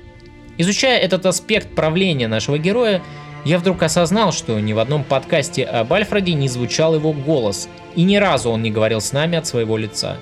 Изучая 0.57 0.99
этот 0.99 1.25
аспект 1.25 1.75
правления 1.75 2.27
нашего 2.27 2.57
героя, 2.57 3.01
я 3.45 3.57
вдруг 3.57 3.83
осознал, 3.83 4.31
что 4.31 4.59
ни 4.59 4.71
в 4.73 4.79
одном 4.79 5.03
подкасте 5.03 5.63
об 5.63 5.91
Альфреде 5.91 6.33
не 6.33 6.47
звучал 6.47 6.95
его 6.95 7.11
голос, 7.11 7.67
и 7.95 8.03
ни 8.03 8.15
разу 8.15 8.49
он 8.49 8.61
не 8.61 8.71
говорил 8.71 9.01
с 9.01 9.11
нами 9.11 9.37
от 9.37 9.45
своего 9.45 9.77
лица. 9.77 10.17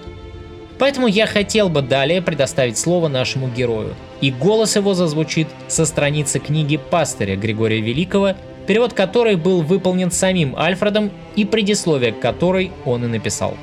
Поэтому 0.79 1.05
я 1.05 1.27
хотел 1.27 1.69
бы 1.69 1.83
далее 1.83 2.23
предоставить 2.23 2.77
слово 2.77 3.07
нашему 3.07 3.47
герою, 3.49 3.93
и 4.21 4.31
голос 4.31 4.75
его 4.75 4.95
зазвучит 4.95 5.47
со 5.67 5.85
страницы 5.85 6.39
книги 6.39 6.77
пастыря 6.77 7.35
Григория 7.35 7.81
Великого 7.81 8.33
перевод 8.67 8.93
которой 8.93 9.35
был 9.35 9.61
выполнен 9.61 10.11
самим 10.11 10.55
Альфредом 10.55 11.11
и 11.35 11.45
предисловие 11.45 12.11
которой 12.11 12.71
он 12.85 13.05
и 13.05 13.07
написал. 13.07 13.55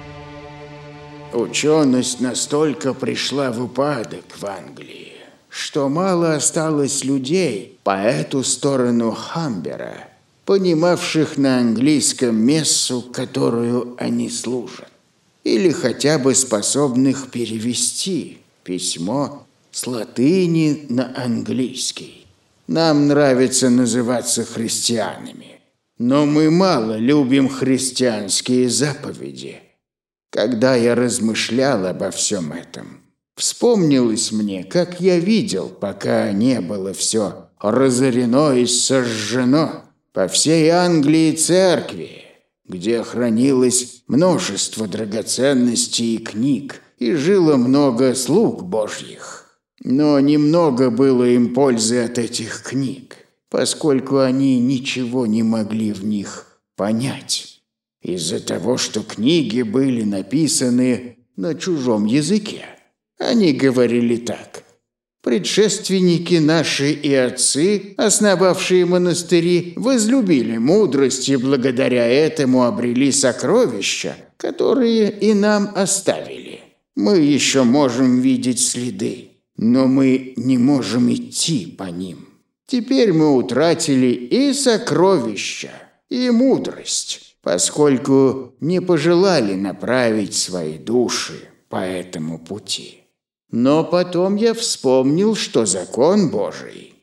Ученость 1.32 2.20
настолько 2.20 2.94
пришла 2.94 3.52
в 3.52 3.62
упадок 3.62 4.24
в 4.36 4.44
Англии, 4.44 5.12
что 5.48 5.88
мало 5.88 6.34
осталось 6.34 7.04
людей 7.04 7.78
по 7.84 8.00
эту 8.00 8.42
сторону 8.42 9.12
Хамбера, 9.12 10.08
понимавших 10.46 11.36
на 11.36 11.58
английском 11.58 12.34
мессу, 12.36 13.02
которую 13.02 13.94
они 13.98 14.30
служат, 14.30 14.88
или 15.44 15.70
хотя 15.70 16.18
бы 16.18 16.34
способных 16.34 17.30
перевести 17.30 18.38
письмо 18.64 19.46
с 19.70 19.86
латыни 19.86 20.86
на 20.88 21.12
английский. 21.14 22.17
Нам 22.68 23.08
нравится 23.08 23.70
называться 23.70 24.44
христианами, 24.44 25.62
но 25.96 26.26
мы 26.26 26.50
мало 26.50 26.98
любим 26.98 27.48
христианские 27.48 28.68
заповеди. 28.68 29.60
Когда 30.30 30.74
я 30.74 30.94
размышлял 30.94 31.86
обо 31.86 32.10
всем 32.10 32.52
этом, 32.52 33.00
вспомнилось 33.36 34.32
мне, 34.32 34.64
как 34.64 35.00
я 35.00 35.18
видел, 35.18 35.70
пока 35.70 36.30
не 36.32 36.60
было 36.60 36.92
все 36.92 37.48
разорено 37.58 38.52
и 38.52 38.66
сожжено 38.66 39.84
по 40.12 40.28
всей 40.28 40.68
Англии 40.68 41.34
церкви, 41.34 42.24
где 42.66 43.02
хранилось 43.02 44.02
множество 44.08 44.86
драгоценностей 44.86 46.16
и 46.16 46.18
книг, 46.18 46.82
и 46.98 47.14
жило 47.14 47.56
много 47.56 48.14
слуг 48.14 48.62
божьих. 48.62 49.47
Но 49.84 50.18
немного 50.18 50.90
было 50.90 51.24
им 51.24 51.54
пользы 51.54 52.02
от 52.02 52.18
этих 52.18 52.62
книг, 52.62 53.16
поскольку 53.48 54.18
они 54.18 54.58
ничего 54.58 55.26
не 55.26 55.42
могли 55.42 55.92
в 55.92 56.04
них 56.04 56.60
понять, 56.76 57.62
из-за 58.02 58.40
того, 58.40 58.76
что 58.76 59.02
книги 59.02 59.62
были 59.62 60.02
написаны 60.02 61.18
на 61.36 61.54
чужом 61.54 62.04
языке. 62.06 62.64
Они 63.18 63.52
говорили 63.52 64.16
так. 64.16 64.64
Предшественники 65.22 66.36
наши 66.36 66.92
и 66.92 67.12
отцы, 67.12 67.94
основавшие 67.96 68.86
монастыри, 68.86 69.74
возлюбили 69.76 70.58
мудрость 70.58 71.28
и 71.28 71.36
благодаря 71.36 72.06
этому 72.06 72.64
обрели 72.64 73.10
сокровища, 73.10 74.16
которые 74.36 75.10
и 75.10 75.34
нам 75.34 75.72
оставили. 75.74 76.60
Мы 76.94 77.18
еще 77.18 77.64
можем 77.64 78.20
видеть 78.20 78.60
следы, 78.60 79.27
но 79.58 79.88
мы 79.88 80.32
не 80.36 80.56
можем 80.56 81.12
идти 81.12 81.66
по 81.66 81.84
ним. 81.84 82.28
Теперь 82.66 83.12
мы 83.12 83.34
утратили 83.34 84.06
и 84.08 84.52
сокровища, 84.52 85.72
и 86.08 86.30
мудрость, 86.30 87.36
поскольку 87.42 88.54
не 88.60 88.80
пожелали 88.80 89.54
направить 89.54 90.34
свои 90.34 90.78
души 90.78 91.48
по 91.68 91.76
этому 91.76 92.38
пути. 92.38 93.00
Но 93.50 93.84
потом 93.84 94.36
я 94.36 94.54
вспомнил, 94.54 95.34
что 95.34 95.66
закон 95.66 96.30
Божий 96.30 96.94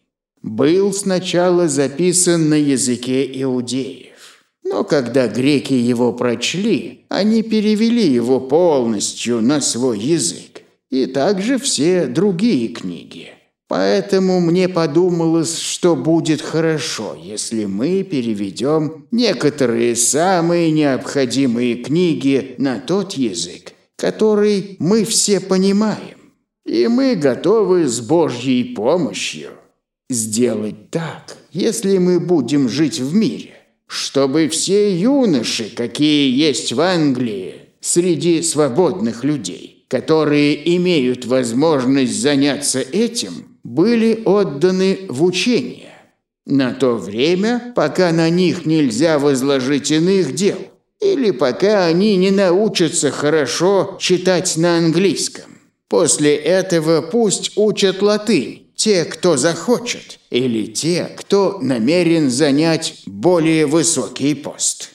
был 0.42 0.94
сначала 0.94 1.68
записан 1.68 2.50
на 2.50 2.54
языке 2.54 3.30
иудеев. 3.42 4.46
Но 4.64 4.84
когда 4.84 5.28
греки 5.28 5.74
его 5.74 6.14
прочли, 6.14 7.06
они 7.10 7.42
перевели 7.42 8.08
его 8.08 8.40
полностью 8.40 9.42
на 9.42 9.62
свой 9.62 10.00
язык. 10.00 10.55
И 10.90 11.06
также 11.08 11.58
все 11.58 12.06
другие 12.08 12.70
книги. 12.70 13.30
Поэтому 13.68 14.40
мне 14.40 14.70
подумалось, 14.70 15.58
что 15.58 15.96
будет 15.96 16.42
хорошо, 16.42 17.18
если 17.20 17.66
мы 17.66 18.04
переведем 18.04 19.08
некоторые 19.10 19.96
самые 19.96 20.72
необходимые 20.72 21.78
книги 21.78 22.56
на 22.60 22.80
тот 22.80 23.14
язык, 23.14 23.74
который 23.96 24.76
мы 24.80 25.04
все 25.04 25.40
понимаем. 25.40 26.16
И 26.64 26.88
мы 26.88 27.16
готовы 27.16 27.88
с 27.88 28.02
Божьей 28.02 28.76
помощью 28.76 29.52
сделать 30.10 30.92
так, 30.92 31.36
если 31.52 31.98
мы 31.98 32.20
будем 32.20 32.70
жить 32.70 33.00
в 33.00 33.16
мире, 33.16 33.56
чтобы 33.88 34.48
все 34.50 34.96
юноши, 34.96 35.72
какие 35.76 36.32
есть 36.36 36.72
в 36.72 36.82
Англии, 36.82 37.56
среди 37.82 38.42
свободных 38.42 39.24
людей, 39.24 39.75
которые 39.88 40.76
имеют 40.78 41.26
возможность 41.26 42.20
заняться 42.20 42.80
этим, 42.80 43.58
были 43.64 44.22
отданы 44.26 45.00
в 45.10 45.24
учение 45.24 45.94
на 46.46 46.74
то 46.74 46.96
время, 46.96 47.74
пока 47.76 48.12
на 48.12 48.30
них 48.30 48.66
нельзя 48.66 49.18
возложить 49.20 49.92
иных 49.92 50.36
дел, 50.36 50.58
или 51.02 51.32
пока 51.32 51.86
они 51.86 52.16
не 52.18 52.32
научатся 52.32 53.12
хорошо 53.12 53.98
читать 54.00 54.56
на 54.58 54.78
английском. 54.78 55.46
После 55.88 56.36
этого 56.36 57.02
пусть 57.02 57.54
учат 57.56 58.02
латынь 58.02 58.68
те, 58.76 59.06
кто 59.06 59.38
захочет, 59.38 60.20
или 60.30 60.66
те, 60.66 61.10
кто 61.18 61.60
намерен 61.62 62.30
занять 62.30 63.04
более 63.06 63.66
высокий 63.66 64.36
пост. 64.36 64.92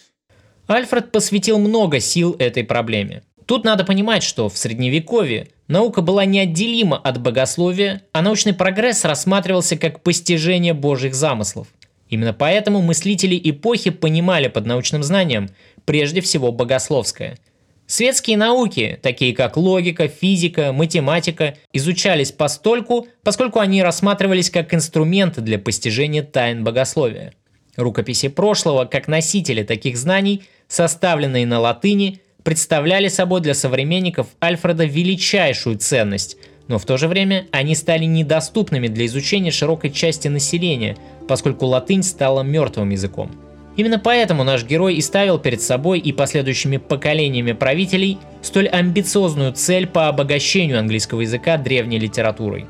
Альфред 0.69 1.11
посвятил 1.11 1.59
много 1.59 1.99
сил 1.99 2.37
этой 2.39 2.63
проблеме. 2.63 3.25
Тут 3.51 3.65
надо 3.65 3.83
понимать, 3.83 4.23
что 4.23 4.49
в 4.49 4.57
средневековье 4.57 5.49
наука 5.67 6.03
была 6.03 6.25
неотделима 6.25 6.97
от 6.97 7.21
богословия, 7.21 8.03
а 8.13 8.23
научный 8.23 8.55
прогресс 8.55 9.05
рассматривался 9.05 9.77
как 9.77 10.05
постижение 10.05 10.73
божьих 10.73 11.17
замыслов. 11.17 11.67
Именно 12.09 12.33
поэтому 12.33 12.81
мыслители 12.81 13.41
эпохи 13.43 13.91
понимали 13.91 14.47
под 14.47 14.67
научным 14.67 15.03
знанием 15.03 15.51
прежде 15.85 16.21
всего 16.21 16.53
богословское– 16.53 17.39
Светские 17.89 18.37
науки, 18.37 19.01
такие 19.03 19.35
как 19.35 19.57
логика, 19.57 20.07
физика, 20.07 20.73
математика, 20.73 21.57
изучались 21.73 22.31
постольку, 22.31 23.09
поскольку 23.25 23.59
они 23.59 23.83
рассматривались 23.83 24.49
как 24.49 24.73
инструменты 24.73 25.41
для 25.41 25.59
постижения 25.59 26.23
тайн 26.23 26.63
богословия. 26.63 27.33
Рукописи 27.75 28.29
прошлого, 28.29 28.85
как 28.85 29.09
носители 29.09 29.65
таких 29.65 29.97
знаний, 29.97 30.45
составленные 30.69 31.47
на 31.47 31.59
латыни, 31.59 32.21
представляли 32.43 33.09
собой 33.09 33.41
для 33.41 33.55
современников 33.55 34.29
Альфреда 34.43 34.85
величайшую 34.85 35.79
ценность, 35.79 36.37
но 36.69 36.79
в 36.79 36.85
то 36.85 36.97
же 36.97 37.09
время 37.09 37.47
они 37.51 37.75
стали 37.75 38.05
недоступными 38.05 38.89
для 38.89 39.07
изучения 39.07 39.51
широкой 39.51 39.91
части 39.91 40.29
населения, 40.29 40.97
поскольку 41.27 41.67
латынь 41.67 42.03
стала 42.03 42.43
мертвым 42.43 42.91
языком. 42.91 43.31
Именно 43.77 43.99
поэтому 43.99 44.45
наш 44.45 44.65
герой 44.65 44.97
и 44.97 45.01
ставил 45.01 45.39
перед 45.39 45.63
собой 45.63 46.01
и 46.01 46.13
последующими 46.13 46.77
поколениями 46.77 47.53
правителей 47.53 48.19
столь 48.43 48.69
амбициозную 48.69 49.53
цель 49.53 49.87
по 49.87 50.09
обогащению 50.09 50.79
английского 50.79 51.23
языка 51.23 51.57
древней 51.57 51.99
литературой. 51.99 52.67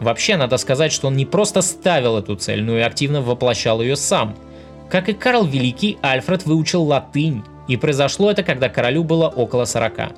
Вообще, 0.00 0.36
надо 0.36 0.56
сказать, 0.56 0.92
что 0.92 1.08
он 1.08 1.16
не 1.16 1.26
просто 1.26 1.62
ставил 1.62 2.18
эту 2.18 2.36
цель, 2.36 2.62
но 2.62 2.76
и 2.76 2.82
активно 2.82 3.20
воплощал 3.20 3.80
ее 3.80 3.96
сам. 3.96 4.36
Как 4.90 5.08
и 5.08 5.12
Карл 5.12 5.44
Великий, 5.44 5.98
Альфред 6.02 6.44
выучил 6.44 6.82
латынь, 6.82 7.42
и 7.68 7.76
произошло 7.76 8.30
это, 8.30 8.42
когда 8.42 8.68
королю 8.68 9.04
было 9.04 9.28
около 9.28 9.64
40. 9.64 10.12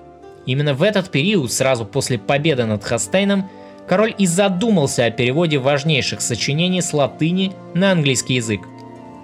Именно 0.46 0.74
в 0.74 0.82
этот 0.82 1.10
период, 1.10 1.52
сразу 1.52 1.84
после 1.84 2.18
победы 2.18 2.64
над 2.64 2.84
Хастейном, 2.84 3.48
король 3.88 4.14
и 4.16 4.26
задумался 4.26 5.04
о 5.04 5.10
переводе 5.10 5.58
важнейших 5.58 6.20
сочинений 6.20 6.80
с 6.80 6.92
латыни 6.92 7.52
на 7.74 7.92
английский 7.92 8.34
язык– 8.34 8.60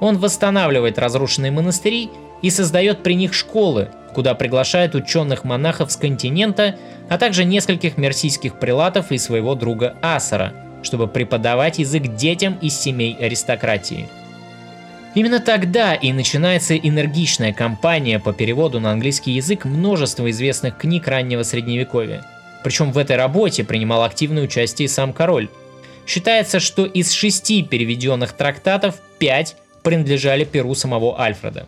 он 0.02 0.18
восстанавливает 0.18 0.98
разрушенные 0.98 1.52
монастыри 1.52 2.10
и 2.42 2.50
создает 2.50 3.04
при 3.04 3.14
них 3.14 3.32
школы, 3.32 3.88
куда 4.12 4.34
приглашает 4.34 4.96
ученых 4.96 5.44
монахов 5.44 5.92
с 5.92 5.96
континента, 5.96 6.74
а 7.08 7.18
также 7.18 7.44
нескольких 7.44 7.96
мерсийских 7.98 8.58
прилатов 8.58 9.12
и 9.12 9.18
своего 9.18 9.54
друга 9.54 9.94
Асара, 10.02 10.54
чтобы 10.82 11.06
преподавать 11.06 11.78
язык 11.78 12.16
детям 12.16 12.58
из 12.60 12.76
семей 12.76 13.16
аристократии. 13.20 14.08
Именно 15.14 15.40
тогда 15.40 15.94
и 15.94 16.10
начинается 16.12 16.76
энергичная 16.76 17.52
кампания 17.52 18.18
по 18.18 18.32
переводу 18.32 18.80
на 18.80 18.92
английский 18.92 19.32
язык 19.32 19.66
множества 19.66 20.30
известных 20.30 20.78
книг 20.78 21.06
раннего 21.06 21.42
средневековья. 21.42 22.24
Причем 22.64 22.92
в 22.92 22.98
этой 22.98 23.16
работе 23.16 23.62
принимал 23.62 24.04
активное 24.04 24.44
участие 24.44 24.88
сам 24.88 25.12
король. 25.12 25.48
Считается, 26.06 26.60
что 26.60 26.86
из 26.86 27.12
шести 27.12 27.62
переведенных 27.62 28.32
трактатов 28.32 29.02
пять 29.18 29.56
принадлежали 29.82 30.44
перу 30.44 30.74
самого 30.74 31.20
Альфреда. 31.20 31.66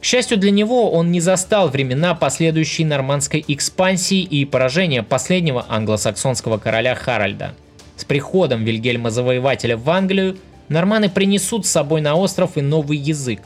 К 0.00 0.04
счастью 0.04 0.36
для 0.36 0.50
него, 0.50 0.90
он 0.90 1.10
не 1.10 1.20
застал 1.20 1.70
времена 1.70 2.14
последующей 2.14 2.84
нормандской 2.84 3.42
экспансии 3.48 4.20
и 4.20 4.44
поражения 4.44 5.02
последнего 5.02 5.64
англосаксонского 5.70 6.58
короля 6.58 6.94
Харальда. 6.94 7.54
С 7.96 8.04
приходом 8.04 8.64
Вильгельма 8.64 9.10
Завоевателя 9.10 9.78
в 9.78 9.88
Англию 9.88 10.36
норманы 10.68 11.08
принесут 11.08 11.66
с 11.66 11.70
собой 11.70 12.00
на 12.00 12.14
остров 12.14 12.56
и 12.56 12.60
новый 12.60 12.98
язык. 12.98 13.40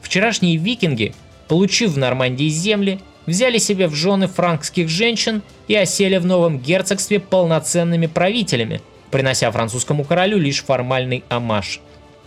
Вчерашние 0.00 0.56
викинги, 0.56 1.14
получив 1.48 1.92
в 1.92 1.98
Нормандии 1.98 2.48
земли, 2.48 3.00
взяли 3.26 3.58
себе 3.58 3.86
в 3.86 3.94
жены 3.94 4.26
франкских 4.26 4.88
женщин 4.88 5.42
и 5.68 5.74
осели 5.74 6.16
в 6.16 6.26
новом 6.26 6.58
герцогстве 6.58 7.20
полноценными 7.20 8.06
правителями, 8.06 8.80
принося 9.10 9.50
французскому 9.50 10.04
королю 10.04 10.38
лишь 10.38 10.62
формальный 10.62 11.24
амаш. 11.28 11.80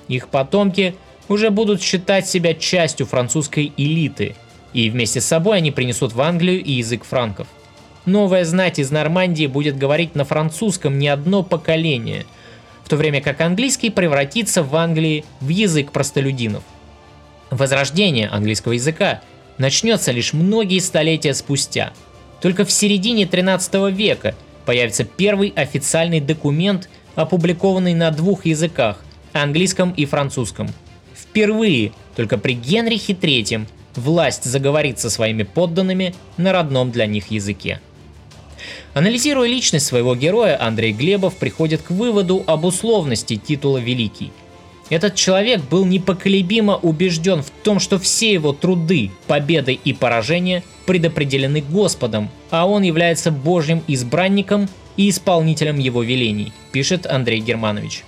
Их 0.08 0.30
потомки 0.30 0.96
уже 1.30 1.50
будут 1.50 1.82
считать 1.82 2.28
себя 2.28 2.54
частью 2.54 3.06
французской 3.06 3.74
элиты, 3.78 4.36
и 4.74 4.90
вместе 4.90 5.22
с 5.22 5.26
собой 5.26 5.58
они 5.58 5.72
принесут 5.72 6.14
в 6.14 6.22
Англию 6.22 6.64
и 6.64 6.74
язык 6.74 7.04
франков. 7.04 7.48
новая 8.06 8.44
знать 8.44 8.80
из 8.80 8.92
Нормандии 8.92 9.48
будет 9.48 9.78
говорить 9.78 10.14
на 10.14 10.26
французском 10.26 11.00
не 11.00 11.08
одно 11.08 11.42
поколение, 11.42 12.26
то 12.94 12.98
время 12.98 13.22
как 13.22 13.42
английский 13.42 13.90
превратится 13.90 14.62
в 14.62 14.76
Англии 14.76 15.26
в 15.42 15.50
язык 15.50 15.92
простолюдинов. 15.92 16.62
Возрождение 17.50 18.28
английского 18.28 18.74
языка 18.74 19.22
начнется 19.58 20.12
лишь 20.12 20.32
многие 20.32 20.78
столетия 20.78 21.34
спустя. 21.34 21.92
Только 22.40 22.66
в 22.66 22.72
середине 22.72 23.26
13 23.26 23.92
века 23.92 24.36
появится 24.68 25.06
первый 25.06 25.52
официальный 25.56 26.20
документ, 26.20 26.88
опубликованный 27.16 27.96
на 27.96 28.12
двух 28.12 28.46
языках– 28.46 29.04
английском 29.34 29.90
и 29.98 30.06
французском. 30.06 30.70
Впервые, 31.16 31.94
только 32.16 32.38
при 32.38 32.54
Генрихе 32.54 33.14
III, 33.14 33.66
власть 33.96 34.44
заговорит 34.44 35.00
со 35.00 35.10
своими 35.10 35.42
подданными 35.42 36.14
на 36.38 36.52
родном 36.52 36.92
для 36.92 37.08
них 37.08 37.32
языке. 37.32 37.82
Анализируя 38.94 39.48
личность 39.48 39.86
своего 39.86 40.16
героя, 40.16 40.62
Андрей 40.62 40.92
Глебов 40.92 41.36
приходит 41.36 41.82
к 41.82 41.92
выводу 41.92 42.44
об 42.46 42.66
условности 42.66 43.36
титула 43.36 43.78
«Великий». 43.78 44.32
Этот 44.90 45.16
человек 45.16 45.62
был 45.62 45.86
непоколебимо 45.86 46.76
убежден 46.76 47.42
в 47.42 47.50
том, 47.64 47.80
что 47.80 47.98
все 47.98 48.34
его 48.34 48.54
труды, 48.54 49.12
победы 49.28 49.74
и 49.74 49.94
поражения 49.94 50.64
предопределены 50.86 51.62
Господом, 51.62 52.30
а 52.52 52.68
он 52.68 52.84
является 52.84 53.32
Божьим 53.32 53.82
избранником 53.88 54.70
и 54.98 55.10
исполнителем 55.10 55.80
его 55.80 56.04
велений, 56.04 56.52
пишет 56.72 57.08
Андрей 57.08 57.40
Германович. 57.40 58.04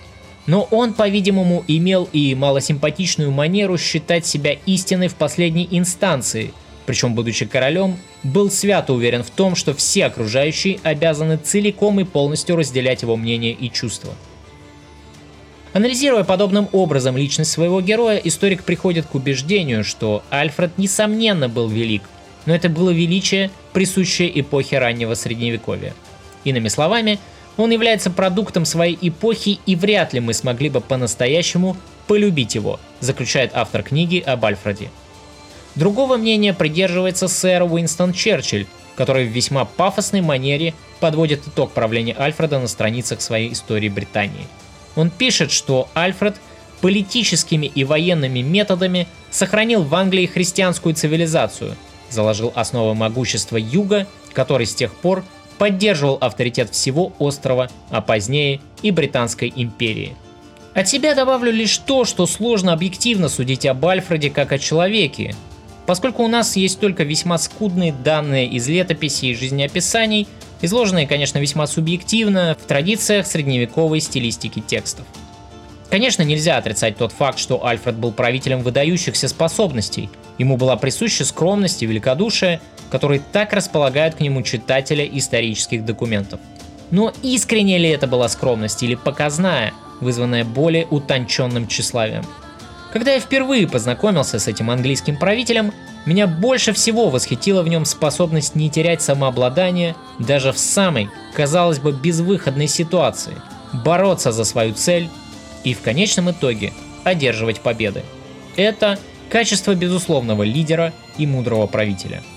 Но 0.46 0.68
он, 0.70 0.94
по-видимому, 0.94 1.64
имел 1.68 2.08
и 2.12 2.36
малосимпатичную 2.36 3.32
манеру 3.32 3.78
считать 3.78 4.26
себя 4.26 4.58
истиной 4.66 5.08
в 5.08 5.16
последней 5.16 5.68
инстанции, 5.72 6.54
причем, 6.86 7.16
будучи 7.16 7.46
королем, 7.46 7.98
был 8.24 8.52
свято 8.52 8.94
уверен 8.94 9.24
в 9.24 9.30
том, 9.30 9.56
что 9.56 9.74
все 9.74 10.06
окружающие 10.06 10.80
обязаны 10.84 11.38
целиком 11.38 12.00
и 12.00 12.04
полностью 12.04 12.56
разделять 12.56 13.02
его 13.02 13.16
мнение 13.16 13.54
и 13.54 13.72
чувства. 13.72 14.14
Анализируя 15.74 16.24
подобным 16.24 16.70
образом 16.72 17.18
личность 17.18 17.52
своего 17.52 17.82
героя, 17.82 18.18
историк 18.18 18.64
приходит 18.64 19.08
к 19.08 19.16
убеждению, 19.16 19.84
что 19.84 20.24
Альфред 20.30 20.78
несомненно 20.78 21.50
был 21.50 21.68
велик, 21.68 22.04
но 22.46 22.56
это 22.56 22.70
было 22.70 22.92
величие, 22.92 23.52
присущее 23.74 24.40
эпохе 24.40 24.80
раннего 24.80 25.16
средневековья. 25.16 25.94
Иными 26.46 26.70
словами, 26.70 27.20
он 27.58 27.72
является 27.72 28.10
продуктом 28.10 28.64
своей 28.64 28.98
эпохи, 29.02 29.60
и 29.66 29.76
вряд 29.76 30.14
ли 30.14 30.20
мы 30.20 30.34
смогли 30.34 30.70
бы 30.70 30.80
по-настоящему 30.80 31.76
полюбить 32.08 32.56
его, 32.56 32.80
заключает 33.00 33.52
автор 33.54 33.84
книги 33.84 34.20
об 34.20 34.46
Альфреде. 34.46 34.90
Другого 35.76 36.18
мнения 36.18 36.54
придерживается 36.54 37.28
сэр 37.28 37.64
Уинстон 37.64 38.14
Черчилль, 38.14 38.68
который 38.96 39.26
в 39.26 39.32
весьма 39.32 39.66
пафосной 39.66 40.22
манере 40.22 40.74
подводит 41.00 41.48
итог 41.48 41.72
правления 41.72 42.16
Альфреда 42.18 42.60
на 42.60 42.68
страницах 42.68 43.22
своей 43.22 43.52
истории 43.52 43.90
Британии. 43.90 44.48
Он 44.96 45.10
пишет, 45.10 45.52
что 45.52 45.90
Альфред 45.94 46.36
политическими 46.82 47.66
и 47.66 47.84
военными 47.84 48.40
методами 48.40 49.08
сохранил 49.32 49.84
в 49.84 49.94
Англии 49.96 50.28
христианскую 50.28 50.96
цивилизацию, 50.96 51.76
заложил 52.10 52.54
основы 52.56 52.96
могущества 52.96 53.58
Юга, 53.58 54.08
который 54.34 54.66
с 54.66 54.76
тех 54.76 54.94
пор 54.94 55.24
поддерживал 55.58 56.18
авторитет 56.22 56.72
всего 56.72 57.14
острова, 57.20 57.70
а 57.90 58.02
позднее 58.02 58.62
и 58.82 58.92
Британской 58.92 59.52
империи. 59.56 60.16
От 60.74 60.90
себя 60.90 61.16
добавлю 61.16 61.52
лишь 61.52 61.78
то, 61.78 62.04
что 62.04 62.26
сложно 62.26 62.74
объективно 62.74 63.30
судить 63.30 63.66
об 63.66 63.86
Альфреде 63.86 64.30
как 64.30 64.52
о 64.52 64.60
человеке, 64.60 65.34
поскольку 65.86 66.24
у 66.24 66.28
нас 66.28 66.56
есть 66.56 66.80
только 66.80 67.04
весьма 67.04 67.38
скудные 67.38 67.94
данные 67.94 68.48
из 68.48 68.68
летописей 68.68 69.32
и 69.32 69.36
жизнеописаний, 69.36 70.28
изложенные, 70.62 71.08
конечно, 71.08 71.40
весьма 71.40 71.68
субъективно 71.68 72.58
в 72.60 72.68
традициях 72.68 73.28
средневековой 73.28 74.00
стилистики 74.00 74.60
текстов. 74.60 75.06
Конечно, 75.90 76.24
нельзя 76.24 76.58
отрицать 76.58 76.98
тот 76.98 77.12
факт, 77.12 77.40
что 77.40 77.66
Альфред 77.66 77.96
был 77.96 78.12
правителем 78.12 78.62
выдающихся 78.64 79.28
способностей. 79.28 80.10
Ему 80.38 80.58
была 80.58 80.76
присуща 80.76 81.24
скромность 81.24 81.84
и 81.84 81.86
великодушие, 81.86 82.60
которые 82.90 83.22
так 83.32 83.54
располагают 83.54 84.16
к 84.16 84.20
нему 84.20 84.42
читателя 84.42 85.06
исторических 85.06 85.86
документов. 85.86 86.40
Но 86.92 87.14
искренне 87.24 87.78
ли 87.78 87.90
это 87.90 88.08
была 88.08 88.28
скромность 88.30 88.84
или 88.84 88.96
показная, 88.96 89.74
вызванная 90.02 90.44
более 90.44 90.86
утонченным 90.86 91.68
тщеславием? 91.68 92.26
Когда 92.96 93.12
я 93.12 93.20
впервые 93.20 93.68
познакомился 93.68 94.40
с 94.40 94.48
этим 94.48 94.70
английским 94.70 95.18
правителем, 95.18 95.74
меня 96.06 96.28
больше 96.28 96.72
всего 96.72 97.10
восхитила 97.10 97.62
в 97.62 97.68
нем 97.68 97.84
способность 97.84 98.56
не 98.56 98.70
терять 98.70 99.02
самообладание 99.02 99.98
даже 100.18 100.54
в 100.54 100.58
самой, 100.58 101.10
казалось 101.34 101.80
бы, 101.80 101.92
безвыходной 101.92 102.68
ситуации, 102.68 103.34
бороться 103.74 104.32
за 104.32 104.46
свою 104.46 104.74
цель 104.74 105.10
и 105.66 105.74
в 105.74 105.82
конечном 105.82 106.32
итоге 106.32 106.72
одерживать 107.04 107.60
победы. 107.60 108.02
Это 108.56 108.98
качество 109.30 109.76
безусловного 109.76 110.44
лидера 110.44 110.94
и 111.18 111.28
мудрого 111.28 111.68
правителя– 111.68 112.24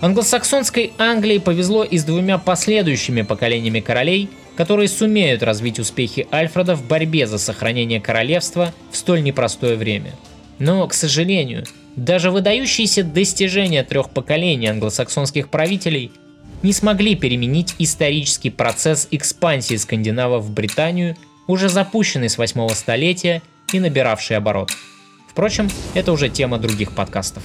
Англосаксонской 0.00 0.92
Англии 0.98 1.38
повезло 1.38 1.82
и 1.82 1.96
с 1.96 2.04
двумя 2.04 2.36
последующими 2.36 3.22
поколениями 3.22 3.80
королей, 3.80 4.28
которые 4.56 4.88
сумеют 4.88 5.42
развить 5.42 5.78
успехи 5.78 6.26
Альфреда 6.32 6.74
в 6.74 6.86
борьбе 6.86 7.26
за 7.26 7.38
сохранение 7.38 8.00
королевства 8.00 8.72
в 8.90 8.96
столь 8.96 9.22
непростое 9.22 9.76
время. 9.76 10.12
Но, 10.58 10.86
к 10.88 10.94
сожалению, 10.94 11.64
даже 11.96 12.30
выдающиеся 12.30 13.02
достижения 13.04 13.84
трех 13.84 14.10
поколений 14.10 14.68
англосаксонских 14.68 15.48
правителей 15.48 16.10
не 16.62 16.72
смогли 16.72 17.14
переменить 17.14 17.74
исторический 17.78 18.50
процесс 18.50 19.08
экспансии 19.10 19.76
скандинавов 19.76 20.44
в 20.44 20.52
Британию, 20.52 21.16
уже 21.46 21.68
запущенный 21.68 22.30
с 22.30 22.38
8 22.38 22.68
столетия 22.70 23.42
и 23.72 23.78
набиравший 23.78 24.36
оборот. 24.36 24.70
Впрочем, 25.28 25.68
это 25.94 26.12
уже 26.12 26.30
тема 26.30 26.58
других 26.58 26.92
подкастов. 26.92 27.42